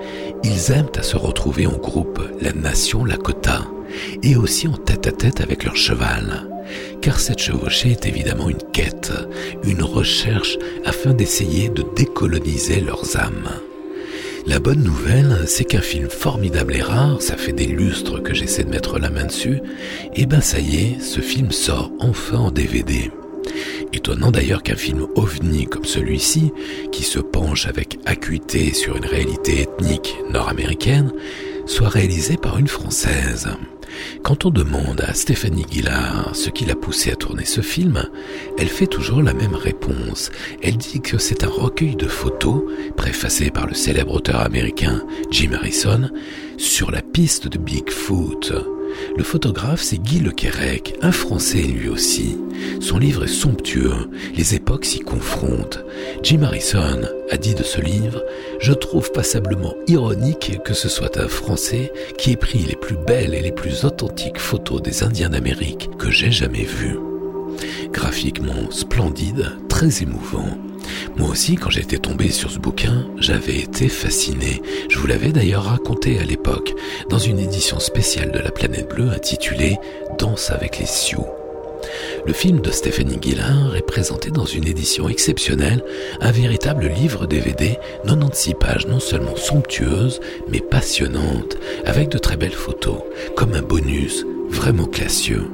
ils 0.43 0.71
aiment 0.71 0.93
à 0.97 1.03
se 1.03 1.17
retrouver 1.17 1.67
en 1.67 1.79
groupe, 1.79 2.21
la 2.43 2.53
nation 2.53 3.05
Lakota, 3.05 3.63
et 4.23 4.37
aussi 4.37 4.69
en 4.69 4.77
tête 4.77 5.07
à 5.07 5.13
tête 5.13 5.41
avec 5.41 5.65
leur 5.65 5.77
cheval. 5.77 6.47
Car 7.01 7.19
cette 7.19 7.41
chevauchée 7.41 7.93
est 7.93 8.07
évidemment 8.07 8.51
une 8.51 8.63
quête, 8.73 9.13
une 9.65 9.83
recherche 9.83 10.59
afin 10.85 11.15
d'essayer 11.15 11.71
de 11.71 11.85
décoloniser 11.97 12.81
leurs 12.81 13.17
âmes. 13.17 13.49
La 14.47 14.59
bonne 14.59 14.83
nouvelle, 14.83 15.45
c'est 15.47 15.65
qu'un 15.65 15.81
film 15.81 16.09
formidable 16.11 16.75
et 16.77 16.83
rare, 16.83 17.23
ça 17.23 17.37
fait 17.37 17.53
des 17.53 17.67
lustres 17.67 18.23
que 18.23 18.35
j'essaie 18.35 18.65
de 18.65 18.71
mettre 18.71 18.99
la 18.99 19.09
main 19.09 19.25
dessus, 19.25 19.61
et 20.15 20.27
ben 20.27 20.43
ça 20.43 20.61
y 20.61 20.77
est, 20.77 21.01
ce 21.01 21.21
film 21.21 21.51
sort 21.51 21.91
enfin 21.99 22.37
en 22.37 22.51
DVD. 22.51 23.11
Étonnant 23.95 24.31
d'ailleurs 24.31 24.63
qu'un 24.63 24.77
film 24.77 25.07
ovni 25.15 25.65
comme 25.65 25.87
celui-ci, 25.87 26.53
qui 26.93 27.05
se 27.05 27.21
penche 27.21 27.67
avec 27.67 27.99
acuité 28.05 28.75
sur 28.75 28.97
une 28.97 29.07
réalité 29.07 29.63
ethnique 29.63 30.15
nord-américaine, 30.31 31.13
soit 31.67 31.89
réalisé 31.89 32.37
par 32.37 32.59
une 32.59 32.69
Française. 32.69 33.49
Quand 34.23 34.45
on 34.47 34.51
demande 34.51 35.03
à 35.07 35.15
Stéphanie 35.15 35.65
Guillard 35.65 36.31
ce 36.35 36.51
qui 36.51 36.65
l'a 36.65 36.75
poussé 36.75 37.11
à 37.11 37.17
tourner 37.17 37.45
ce 37.45 37.61
film, 37.61 38.09
elle 38.59 38.69
fait 38.69 38.87
toujours 38.87 39.23
la 39.23 39.35
même 39.35 39.55
réponse. 39.55 40.31
Elle 40.63 40.77
dit 40.77 41.01
que 41.01 41.19
c'est 41.19 41.45
un 41.45 41.49
recueil 41.49 41.97
de 41.97 42.09
photos, 42.09 42.63
préfacé 42.97 43.51
par 43.51 43.67
le 43.67 43.75
célèbre 43.75 44.15
auteur 44.15 44.41
américain 44.41 45.03
Jim 45.31 45.53
Harrison, 45.53 46.11
sur 46.57 46.91
la 46.91 47.03
piste 47.03 47.49
de 47.49 47.59
Bigfoot. 47.59 48.74
Le 49.17 49.25
photographe, 49.25 49.83
c'est 49.83 49.99
Guy 49.99 50.21
Le 50.21 50.31
Quérec, 50.31 50.97
un 51.03 51.13
Français 51.13 51.63
lui 51.63 51.89
aussi. 51.89 52.39
Son 52.81 52.99
livre 52.99 53.25
est 53.25 53.29
somptueux, 53.29 54.11
les 54.35 54.55
époques 54.55 54.85
s'y 54.85 55.01
confrontent. 55.01 55.85
Jim 56.23 56.43
Harrison 56.43 57.01
a 57.31 57.37
dit 57.37 57.55
de 57.55 57.63
ce 57.63 57.81
livre 57.81 58.23
Je 58.61 58.73
trouve 58.73 59.13
passablement 59.13 59.75
ironique 59.87 60.61
que 60.65 60.75
ce 60.75 60.89
soit 60.89 61.19
un 61.19 61.29
Français 61.29 61.93
qui 62.19 62.33
ait 62.33 62.37
pris 62.37 62.61
les 62.61 62.77
plus 62.77 62.97
belles 62.97 63.35
et 63.35 63.43
les 63.43 63.53
plus 63.53 63.85
authentiques 63.85 64.39
photos 64.39 64.83
des 64.83 65.03
Indiens 65.03 65.31
d'Amérique 65.31 65.91
que 65.99 66.11
j'ai 66.11 66.31
jamais 66.31 66.65
vues. 66.65 66.99
Graphiquement 67.93 68.71
splendide, 68.71 69.53
très 69.69 70.03
émouvant. 70.03 70.59
Moi 71.17 71.29
aussi, 71.29 71.57
quand 71.57 71.71
j'étais 71.71 71.99
tombé 71.99 72.31
sur 72.31 72.51
ce 72.51 72.59
bouquin, 72.59 73.07
j'avais 73.19 73.59
été 73.59 73.89
fasciné. 73.89 74.63
Je 74.89 74.99
vous 74.99 75.07
l'avais 75.07 75.33
d'ailleurs 75.33 75.65
raconté 75.65 76.19
à 76.19 76.25
l'époque, 76.25 76.75
dans 77.09 77.19
une 77.19 77.39
édition 77.39 77.79
spéciale 77.79 78.33
de 78.33 78.39
la 78.39 78.51
Planète 78.51 78.89
Bleue 78.89 79.11
intitulée 79.11 79.77
Danse 80.19 80.51
avec 80.51 80.79
les 80.79 80.87
Sioux. 80.87 81.27
Le 82.27 82.33
film 82.33 82.61
de 82.61 82.71
Stéphanie 82.71 83.19
Guillard 83.19 83.77
est 83.77 83.87
présenté 83.87 84.31
dans 84.31 84.47
une 84.47 84.67
édition 84.67 85.09
exceptionnelle, 85.09 85.85
un 86.21 86.31
véritable 86.31 86.87
livre 86.87 87.27
DVD, 87.27 87.79
96 88.05 88.55
pages 88.59 88.87
non 88.87 89.01
seulement 89.01 89.37
somptueuses, 89.37 90.21
mais 90.49 90.61
passionnantes, 90.61 91.59
avec 91.85 92.09
de 92.09 92.19
très 92.19 92.37
belles 92.37 92.53
photos, 92.53 93.03
comme 93.37 93.55
un 93.55 93.63
bonus 93.63 94.25
vraiment 94.49 94.87
classieux. 94.87 95.45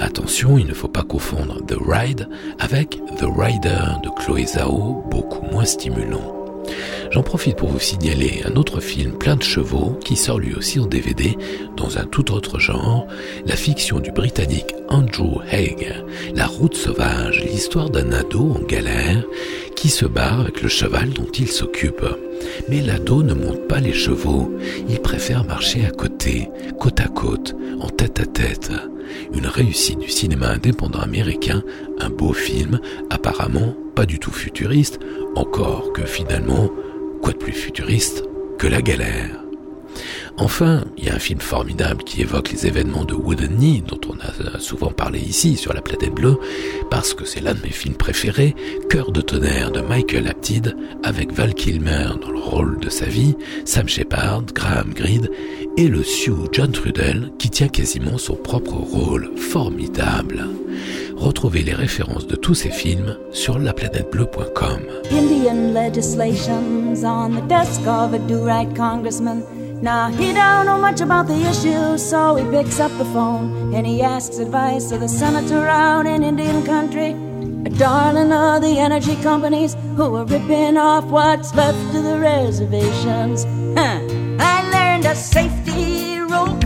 Attention, 0.00 0.58
il 0.58 0.66
ne 0.66 0.74
faut 0.74 0.88
pas 0.88 1.02
confondre 1.02 1.64
The 1.66 1.76
Ride 1.80 2.28
avec 2.58 3.00
The 3.18 3.26
Rider 3.36 4.00
de 4.02 4.08
Chloé 4.10 4.46
Zhao, 4.46 5.04
beaucoup 5.10 5.44
moins 5.50 5.64
stimulant. 5.64 6.42
J'en 7.10 7.22
profite 7.22 7.56
pour 7.56 7.68
vous 7.68 7.78
signaler 7.78 8.40
un 8.46 8.56
autre 8.56 8.80
film 8.80 9.12
plein 9.12 9.36
de 9.36 9.42
chevaux 9.42 9.98
qui 10.02 10.16
sort 10.16 10.38
lui 10.38 10.54
aussi 10.54 10.80
en 10.80 10.86
DVD 10.86 11.36
dans 11.76 11.98
un 11.98 12.04
tout 12.04 12.32
autre 12.32 12.58
genre, 12.58 13.06
la 13.44 13.56
fiction 13.56 14.00
du 14.00 14.10
britannique 14.10 14.74
Andrew 14.88 15.42
Haig, 15.50 15.92
La 16.34 16.46
route 16.46 16.74
sauvage, 16.74 17.44
l'histoire 17.44 17.90
d'un 17.90 18.12
ado 18.12 18.52
en 18.52 18.66
galère 18.66 19.24
qui 19.76 19.90
se 19.90 20.06
bat 20.06 20.38
avec 20.40 20.62
le 20.62 20.68
cheval 20.68 21.10
dont 21.10 21.28
il 21.38 21.48
s'occupe. 21.48 22.04
Mais 22.68 22.80
l'ado 22.80 23.22
ne 23.22 23.34
monte 23.34 23.68
pas 23.68 23.80
les 23.80 23.92
chevaux, 23.92 24.52
il 24.88 25.00
préfère 25.00 25.44
marcher 25.44 25.84
à 25.84 25.90
côté, 25.90 26.48
côte 26.78 27.00
à 27.00 27.08
côte, 27.08 27.54
en 27.80 27.88
tête 27.88 28.20
à 28.20 28.26
tête. 28.26 28.70
Une 29.34 29.46
réussite 29.46 29.98
du 29.98 30.08
cinéma 30.08 30.48
indépendant 30.48 31.00
américain, 31.00 31.62
un 31.98 32.10
beau 32.10 32.32
film, 32.32 32.80
apparemment 33.10 33.74
pas 33.94 34.06
du 34.06 34.18
tout 34.18 34.30
futuriste, 34.30 34.98
encore 35.34 35.92
que 35.92 36.04
finalement, 36.04 36.70
quoi 37.20 37.32
de 37.32 37.38
plus 37.38 37.52
futuriste 37.52 38.24
que 38.58 38.66
la 38.66 38.80
galère 38.80 39.41
Enfin, 40.38 40.84
il 40.96 41.04
y 41.04 41.08
a 41.08 41.14
un 41.14 41.18
film 41.18 41.40
formidable 41.40 42.04
qui 42.04 42.22
évoque 42.22 42.50
les 42.52 42.66
événements 42.66 43.04
de 43.04 43.14
Wooden 43.14 43.56
Knee, 43.56 43.82
dont 43.86 44.00
on 44.08 44.14
a 44.18 44.58
souvent 44.58 44.90
parlé 44.90 45.20
ici 45.20 45.56
sur 45.56 45.72
la 45.72 45.82
planète 45.82 46.14
bleue, 46.14 46.38
parce 46.90 47.14
que 47.14 47.24
c'est 47.24 47.40
l'un 47.40 47.54
de 47.54 47.62
mes 47.62 47.70
films 47.70 47.94
préférés, 47.94 48.54
Cœur 48.88 49.12
de 49.12 49.20
tonnerre 49.20 49.70
de 49.70 49.80
Michael 49.80 50.28
Apted, 50.28 50.76
avec 51.02 51.32
Val 51.32 51.54
Kilmer 51.54 52.08
dans 52.20 52.30
le 52.30 52.38
rôle 52.38 52.78
de 52.80 52.90
sa 52.90 53.06
vie, 53.06 53.36
Sam 53.64 53.88
Shepard, 53.88 54.44
Graham 54.54 54.92
Greene, 54.94 55.28
et 55.76 55.88
le 55.88 56.02
Sioux 56.02 56.48
John 56.52 56.72
Trudell, 56.72 57.32
qui 57.38 57.50
tient 57.50 57.68
quasiment 57.68 58.18
son 58.18 58.34
propre 58.34 58.74
rôle 58.74 59.30
formidable. 59.36 60.46
Retrouvez 61.16 61.62
les 61.62 61.74
références 61.74 62.26
de 62.26 62.36
tous 62.36 62.54
ces 62.54 62.70
films 62.70 63.16
sur 63.30 63.58
laplanètebleu.com. 63.58 64.80
Now 69.82 70.10
he 70.10 70.32
don't 70.32 70.66
know 70.66 70.78
much 70.78 71.00
about 71.00 71.26
the 71.26 71.42
issue, 71.42 71.98
so 71.98 72.36
he 72.36 72.48
picks 72.52 72.78
up 72.78 72.96
the 72.98 73.04
phone 73.06 73.74
and 73.74 73.84
he 73.84 74.00
asks 74.00 74.38
advice 74.38 74.92
of 74.92 75.00
the 75.00 75.08
senator 75.08 75.66
out 75.66 76.06
in 76.06 76.22
Indian 76.22 76.64
country, 76.64 77.10
a 77.66 77.70
darling 77.76 78.32
of 78.32 78.62
the 78.62 78.78
energy 78.78 79.16
companies 79.22 79.74
who 79.96 80.14
are 80.14 80.24
ripping 80.24 80.76
off 80.76 81.06
what's 81.06 81.52
left 81.56 81.96
of 81.96 82.04
the 82.04 82.16
reservations. 82.16 83.42
Huh. 83.76 83.98
I 84.38 84.70
learned 84.70 85.06
a 85.06 85.16
safety 85.16 86.20
rule. 86.20 86.61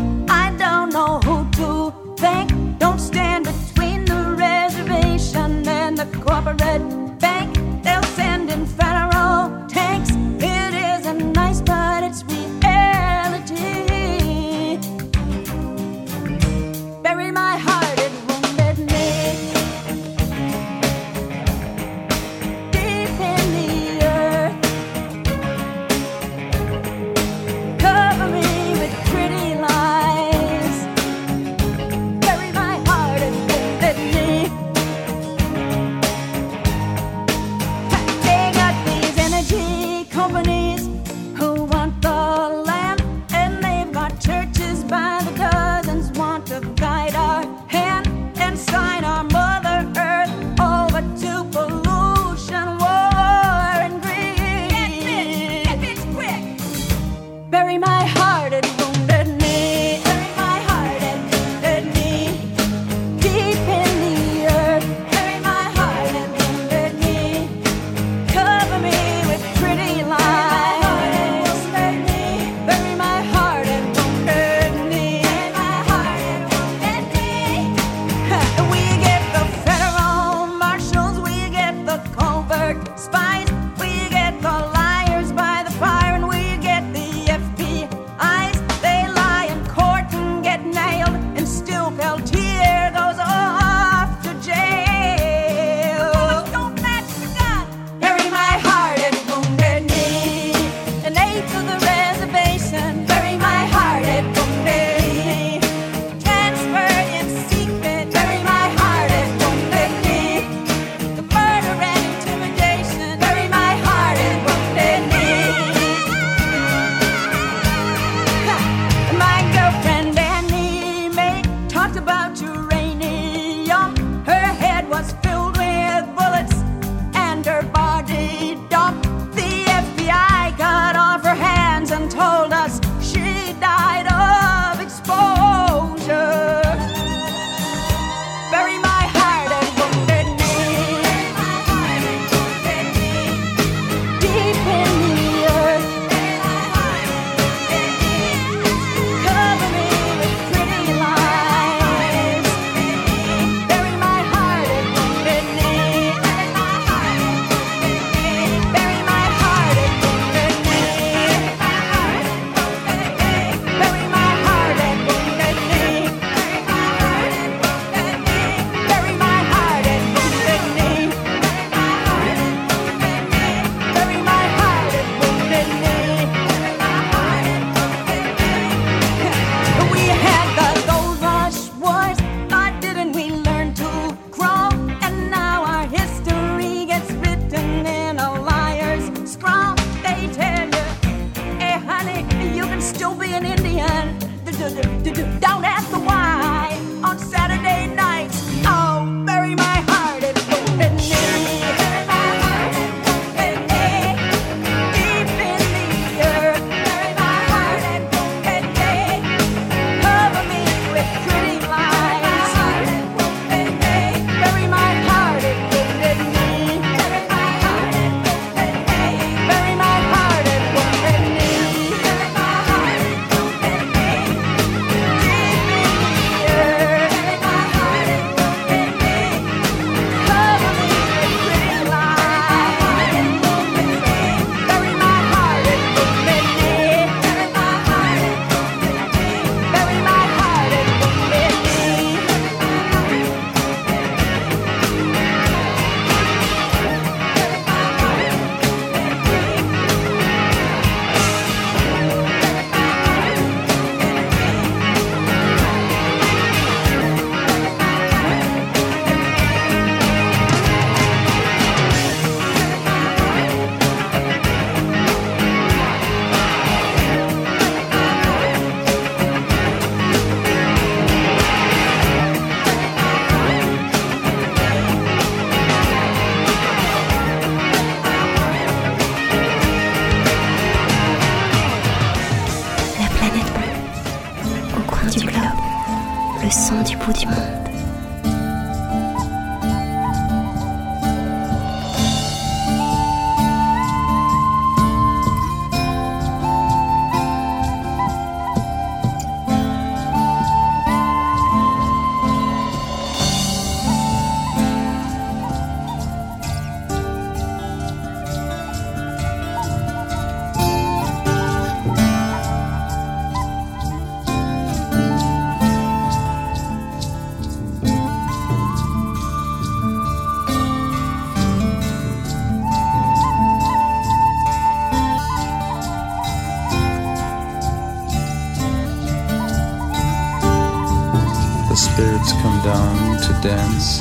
Dance. 333.42 334.00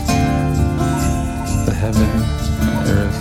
The 1.66 1.74
heaven 1.74 2.10
and 2.62 2.88
earth 2.90 3.20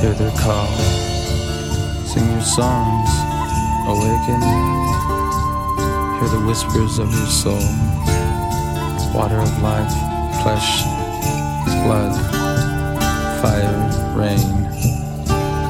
hear 0.00 0.12
their 0.14 0.30
call. 0.38 0.68
Sing 2.06 2.30
your 2.30 2.40
songs, 2.40 3.10
awaken. 3.86 4.40
Hear 6.18 6.28
the 6.28 6.44
whispers 6.46 6.98
of 6.98 7.10
your 7.12 7.26
soul. 7.26 7.60
Water 9.14 9.38
of 9.38 9.62
life, 9.62 9.92
flesh, 10.42 10.82
blood, 11.84 12.14
fire, 13.42 13.78
rain, 14.16 14.68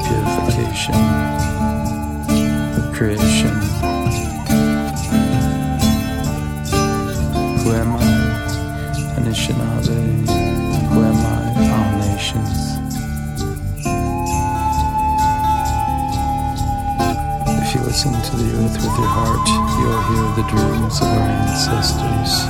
purification, 0.05 0.95
creation. 2.93 3.88
Heart, 19.19 19.47
you'll 19.79 20.03
hear 20.09 20.27
the 20.39 20.45
dreams 20.49 21.01
of 21.01 21.07
our 21.07 21.27
ancestors. 21.27 22.48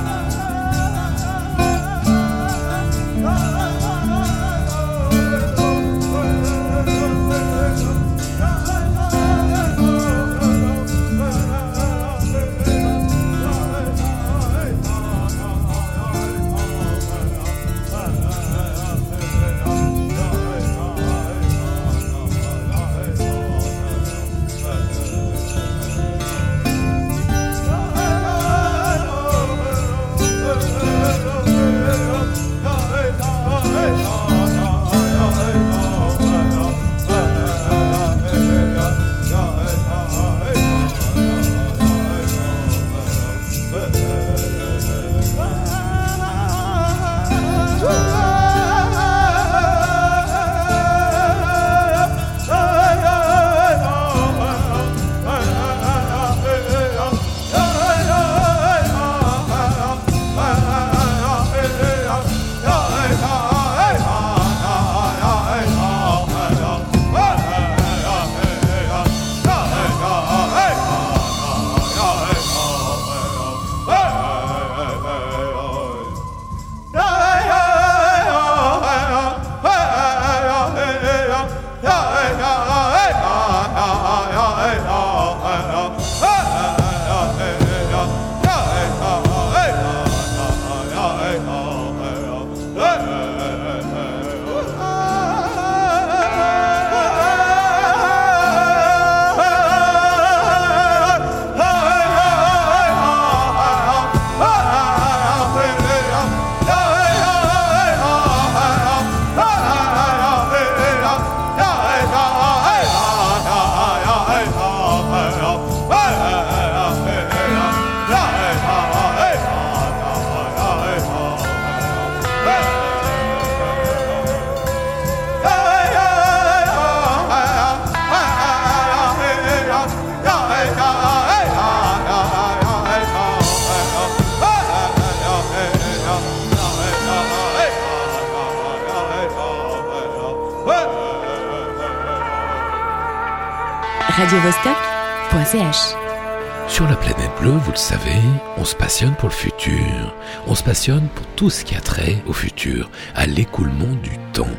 Passionne 149.00 149.16
pour 149.16 149.30
le 149.30 149.34
futur. 149.34 150.14
On 150.46 150.54
se 150.54 150.62
passionne 150.62 151.08
pour 151.14 151.24
tout 151.34 151.48
ce 151.48 151.64
qui 151.64 151.74
a 151.74 151.80
trait 151.80 152.22
au 152.26 152.34
futur, 152.34 152.90
à 153.14 153.24
l'écoulement 153.24 153.94
du 154.02 154.10
temps. 154.34 154.54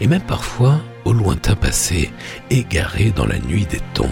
Et 0.00 0.06
même 0.06 0.22
parfois 0.22 0.80
au 1.04 1.12
lointain 1.12 1.56
passé, 1.56 2.10
égaré 2.48 3.10
dans 3.10 3.26
la 3.26 3.38
nuit 3.38 3.66
des 3.66 3.82
temps. 3.92 4.08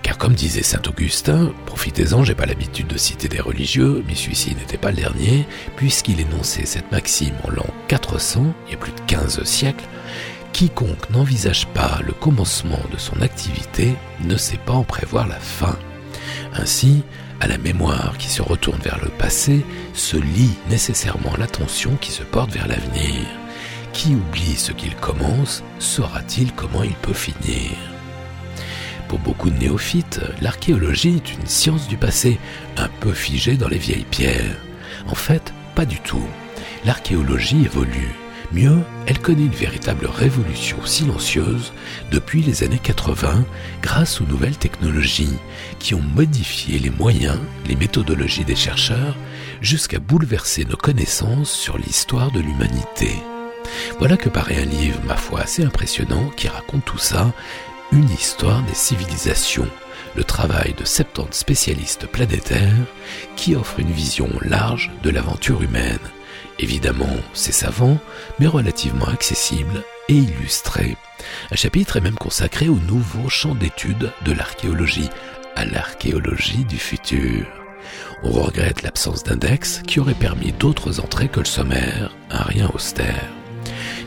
Car 0.00 0.16
comme 0.16 0.32
disait 0.32 0.62
saint 0.62 0.80
Augustin, 0.88 1.52
profitez-en, 1.66 2.24
j'ai 2.24 2.34
pas 2.34 2.46
l'habitude 2.46 2.86
de 2.86 2.96
citer 2.96 3.28
des 3.28 3.38
religieux, 3.38 4.02
mais 4.08 4.14
celui-ci 4.14 4.54
n'était 4.54 4.78
pas 4.78 4.92
le 4.92 4.96
dernier, 4.96 5.46
puisqu'il 5.76 6.20
énonçait 6.20 6.64
cette 6.64 6.90
maxime 6.90 7.34
en 7.46 7.50
l'an 7.50 7.66
400, 7.88 8.46
il 8.66 8.72
y 8.72 8.74
a 8.76 8.78
plus 8.78 8.92
de 8.92 9.00
15 9.06 9.44
siècles, 9.44 9.84
quiconque 10.54 11.10
n'envisage 11.10 11.66
pas 11.74 12.00
le 12.02 12.14
commencement 12.14 12.80
de 12.90 12.96
son 12.96 13.20
activité 13.20 13.94
ne 14.24 14.38
sait 14.38 14.56
pas 14.56 14.72
en 14.72 14.84
prévoir 14.84 15.28
la 15.28 15.38
fin. 15.38 15.76
Ainsi, 16.54 17.02
à 17.44 17.46
la 17.46 17.58
mémoire 17.58 18.16
qui 18.16 18.30
se 18.30 18.40
retourne 18.40 18.80
vers 18.80 18.98
le 19.04 19.10
passé 19.10 19.66
se 19.92 20.16
lie 20.16 20.56
nécessairement 20.70 21.36
l'attention 21.36 21.94
qui 22.00 22.10
se 22.10 22.22
porte 22.22 22.50
vers 22.50 22.66
l'avenir. 22.66 23.20
Qui 23.92 24.14
oublie 24.14 24.56
ce 24.56 24.72
qu'il 24.72 24.96
commence, 24.96 25.62
saura-t-il 25.78 26.54
comment 26.54 26.82
il 26.82 26.94
peut 26.94 27.12
finir? 27.12 27.72
Pour 29.08 29.18
beaucoup 29.18 29.50
de 29.50 29.58
néophytes, 29.58 30.22
l'archéologie 30.40 31.16
est 31.16 31.34
une 31.34 31.46
science 31.46 31.86
du 31.86 31.98
passé, 31.98 32.38
un 32.78 32.88
peu 33.00 33.12
figée 33.12 33.58
dans 33.58 33.68
les 33.68 33.78
vieilles 33.78 34.06
pierres. 34.10 34.56
En 35.06 35.14
fait, 35.14 35.52
pas 35.74 35.84
du 35.84 36.00
tout. 36.00 36.26
L'archéologie 36.86 37.66
évolue. 37.66 38.23
Mieux, 38.54 38.84
elle 39.06 39.18
connaît 39.18 39.46
une 39.46 39.48
véritable 39.48 40.06
révolution 40.06 40.76
silencieuse 40.86 41.72
depuis 42.12 42.40
les 42.40 42.62
années 42.62 42.78
80 42.80 43.44
grâce 43.82 44.20
aux 44.20 44.26
nouvelles 44.26 44.56
technologies 44.56 45.36
qui 45.80 45.92
ont 45.96 46.04
modifié 46.14 46.78
les 46.78 46.90
moyens, 46.90 47.40
les 47.66 47.74
méthodologies 47.74 48.44
des 48.44 48.54
chercheurs 48.54 49.16
jusqu'à 49.60 49.98
bouleverser 49.98 50.64
nos 50.66 50.76
connaissances 50.76 51.50
sur 51.50 51.78
l'histoire 51.78 52.30
de 52.30 52.38
l'humanité. 52.38 53.10
Voilà 53.98 54.16
que 54.16 54.28
paraît 54.28 54.62
un 54.62 54.66
livre, 54.66 55.00
ma 55.04 55.16
foi, 55.16 55.40
assez 55.40 55.64
impressionnant 55.64 56.30
qui 56.36 56.46
raconte 56.46 56.84
tout 56.84 56.98
ça, 56.98 57.32
une 57.90 58.10
histoire 58.10 58.62
des 58.62 58.74
civilisations, 58.74 59.68
le 60.14 60.22
travail 60.22 60.74
de 60.78 60.84
70 60.84 61.36
spécialistes 61.36 62.06
planétaires 62.06 62.86
qui 63.34 63.56
offrent 63.56 63.80
une 63.80 63.90
vision 63.90 64.30
large 64.42 64.92
de 65.02 65.10
l'aventure 65.10 65.60
humaine. 65.60 65.98
Évidemment, 66.58 67.16
c'est 67.32 67.52
savant, 67.52 67.98
mais 68.38 68.46
relativement 68.46 69.06
accessible 69.06 69.82
et 70.08 70.14
illustré. 70.14 70.96
Un 71.50 71.56
chapitre 71.56 71.96
est 71.96 72.00
même 72.00 72.14
consacré 72.14 72.68
au 72.68 72.76
nouveau 72.76 73.28
champ 73.28 73.54
d'étude 73.54 74.12
de 74.24 74.32
l'archéologie, 74.32 75.10
à 75.56 75.64
l'archéologie 75.64 76.64
du 76.64 76.76
futur. 76.76 77.46
On 78.22 78.30
regrette 78.30 78.82
l'absence 78.82 79.24
d'index 79.24 79.82
qui 79.86 80.00
aurait 80.00 80.14
permis 80.14 80.52
d'autres 80.52 81.00
entrées 81.00 81.28
que 81.28 81.40
le 81.40 81.46
sommaire, 81.46 82.14
un 82.30 82.42
rien 82.42 82.70
austère. 82.72 83.28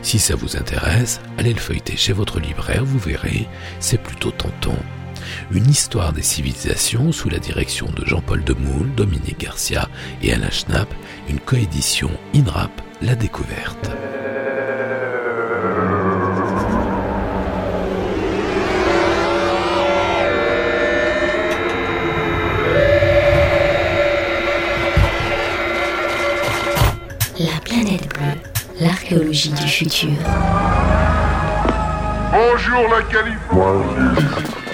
Si 0.02 0.18
ça 0.18 0.34
vous 0.34 0.56
intéresse, 0.56 1.20
allez 1.36 1.52
le 1.52 1.60
feuilleter 1.60 1.96
chez 1.96 2.12
votre 2.12 2.40
libraire, 2.40 2.84
vous 2.84 2.98
verrez, 2.98 3.46
c'est 3.80 4.02
plutôt 4.02 4.30
tentant. 4.30 4.78
Une 5.50 5.68
histoire 5.68 6.12
des 6.12 6.22
civilisations 6.22 7.12
sous 7.12 7.28
la 7.28 7.38
direction 7.38 7.86
de 7.96 8.04
Jean-Paul 8.04 8.44
Demoule, 8.44 8.94
Dominique 8.94 9.40
Garcia 9.40 9.88
et 10.22 10.32
Alain 10.32 10.50
Schnapp, 10.50 10.92
une 11.28 11.40
coédition 11.40 12.10
INRAP, 12.34 12.70
La 13.02 13.14
Découverte. 13.14 13.90
La 27.40 27.60
planète 27.64 28.08
bleue, 28.08 28.40
l'archéologie 28.80 29.50
du 29.50 29.68
futur. 29.68 30.10
Bonjour 32.32 32.88
la 32.90 33.02
Californie. 33.02 34.67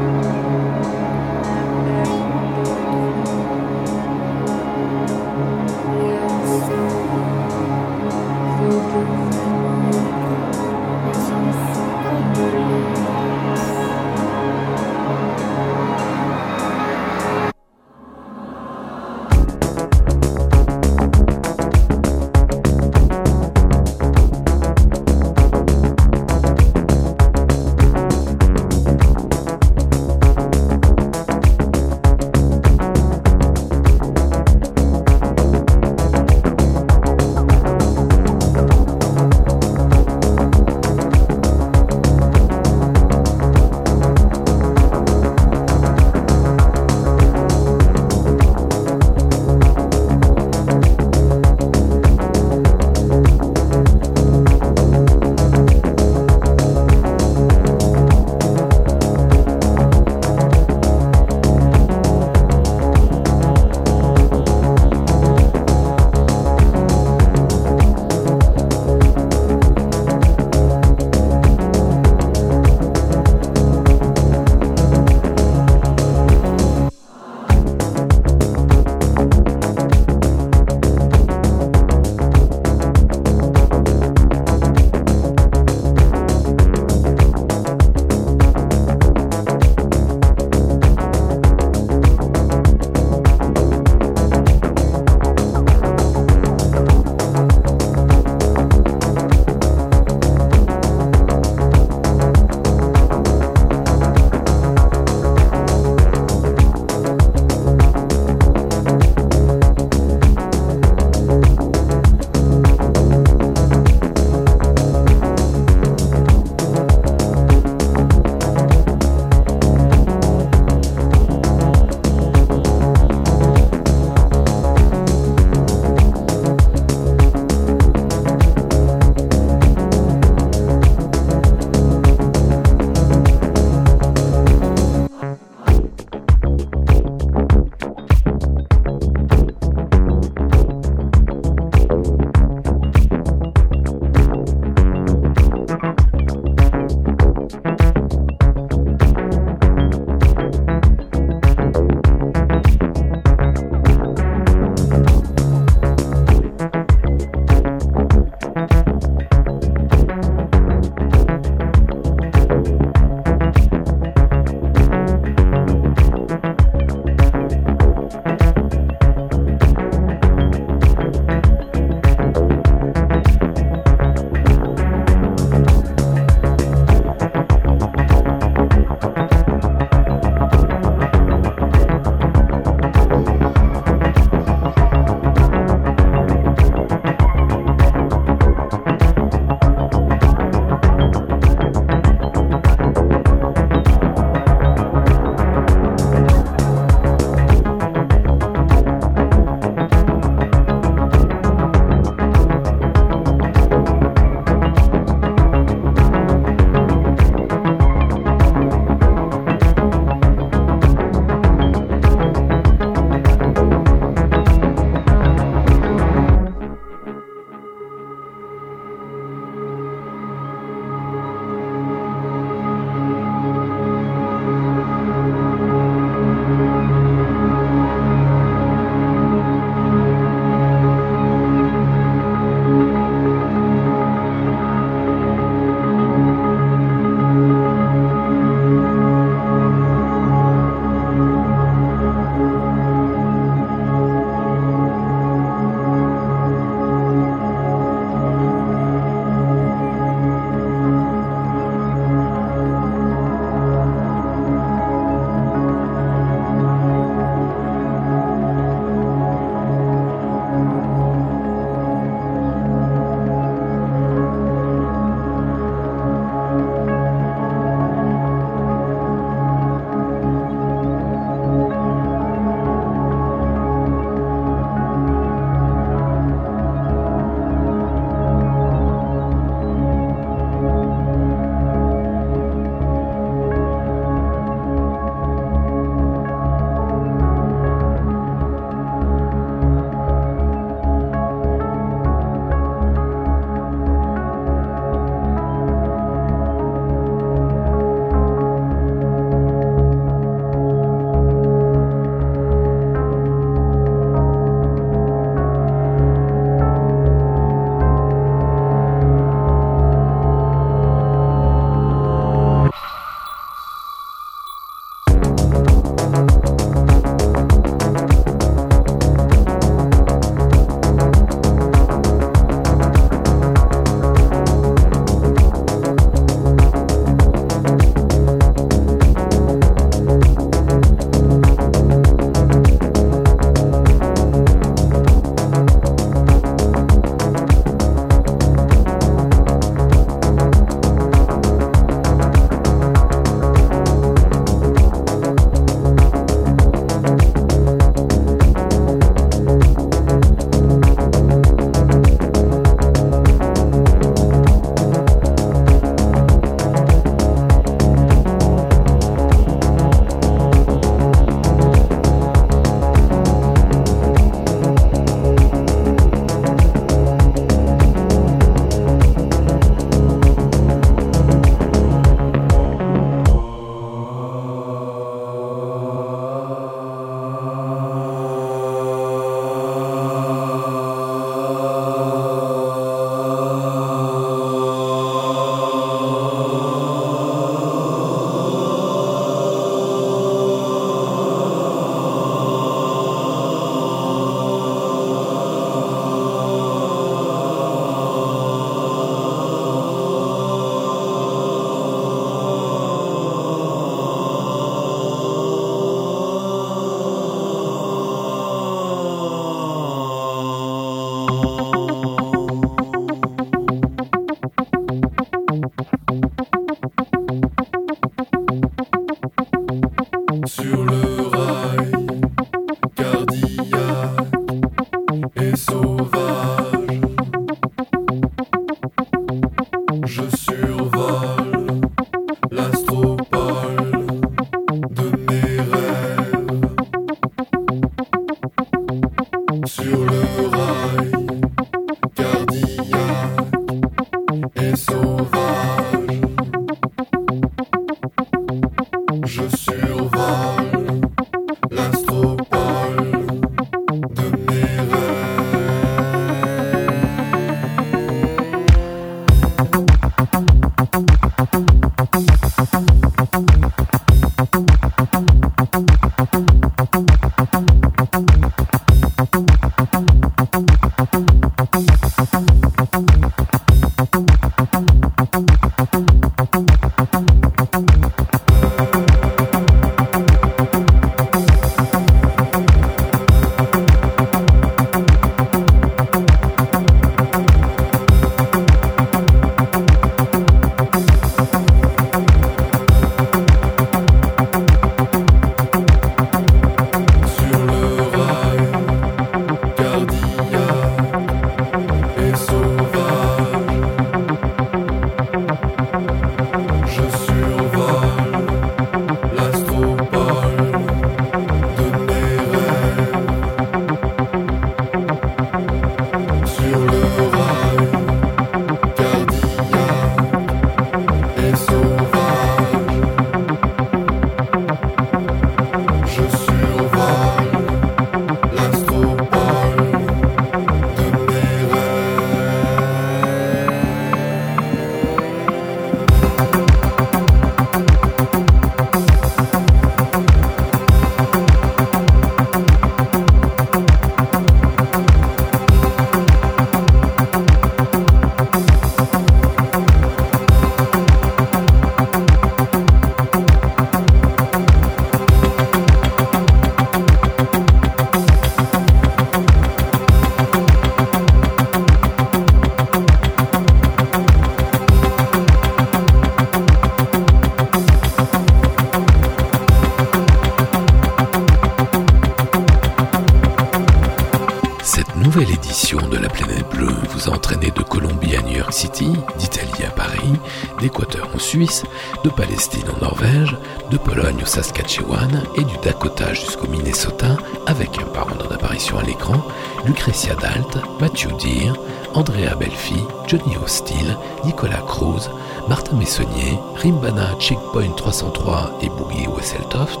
Dakota 585.82 586.32
jusqu'au 586.32 586.68
Minnesota 586.68 587.36
avec, 587.66 587.90
par 588.12 588.28
ordre 588.28 588.48
d'apparition 588.48 588.98
à 588.98 589.02
l'écran, 589.02 589.42
Lucretia 589.84 590.34
Dalt, 590.34 590.78
Matthew 591.00 591.28
Deere, 591.38 591.76
Andrea 592.14 592.54
Belfi, 592.58 593.02
Johnny 593.26 593.56
Hostile, 593.56 594.16
Nicolas 594.44 594.82
Cruz, 594.86 595.28
Martin 595.68 595.96
Messonnier, 595.96 596.58
Rimbana 596.76 597.34
Checkpoint 597.38 597.92
303 597.96 598.78
et 598.82 598.88
Boogie 598.88 599.26
Wesseltoft, 599.28 600.00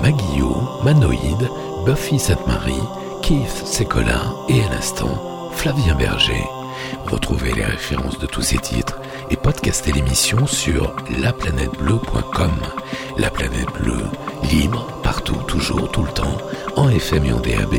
Maguillot, 0.00 0.56
Manoïde, 0.84 1.48
Buffy 1.86 2.18
Sainte-Marie, 2.18 2.82
Keith 3.22 3.66
Secolin 3.66 4.34
et 4.48 4.62
à 4.64 4.68
l'instant 4.70 5.50
Flavien 5.52 5.94
Berger. 5.94 6.44
Retrouvez 7.06 7.52
les 7.52 7.64
références 7.64 8.18
de 8.18 8.26
tous 8.26 8.42
ces 8.42 8.58
titres 8.58 8.98
et 9.30 9.36
podcastez 9.36 9.92
l'émission 9.92 10.46
sur 10.46 10.94
laplanètebleu.com. 11.20 12.50
La 13.18 13.30
planète 13.30 13.70
bleue, 13.80 14.04
libre, 14.50 14.86
partout, 15.02 15.36
toujours, 15.46 15.90
tout 15.90 16.02
le 16.02 16.12
temps, 16.12 16.36
en 16.76 16.88
FM 16.88 17.24
et 17.26 17.32
en 17.32 17.40
DAB, 17.40 17.74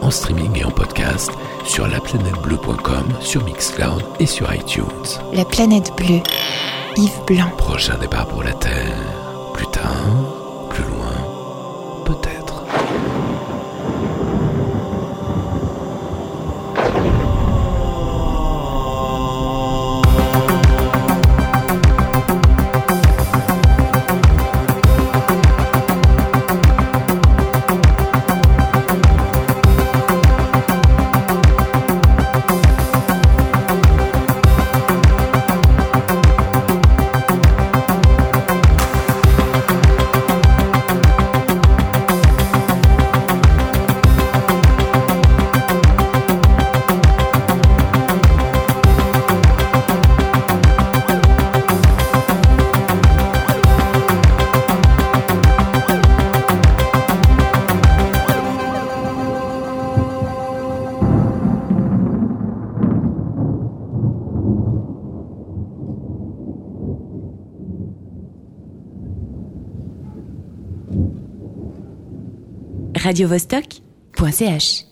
en 0.00 0.10
streaming 0.10 0.58
et 0.58 0.64
en 0.64 0.70
podcast, 0.70 1.30
sur 1.64 1.86
laplanètebleu.com, 1.86 3.04
sur 3.20 3.44
Mixcloud 3.44 4.02
et 4.18 4.26
sur 4.26 4.52
iTunes. 4.52 4.84
La 5.32 5.44
planète 5.44 5.92
bleue. 5.96 6.22
Yves 6.96 7.24
Blanc. 7.26 7.50
Prochain 7.58 7.98
départ 7.98 8.26
pour 8.28 8.42
la 8.42 8.52
Terre. 8.54 8.96
Plus 9.54 9.66
tard, 9.66 10.17
radiovostok.ch 73.08 74.87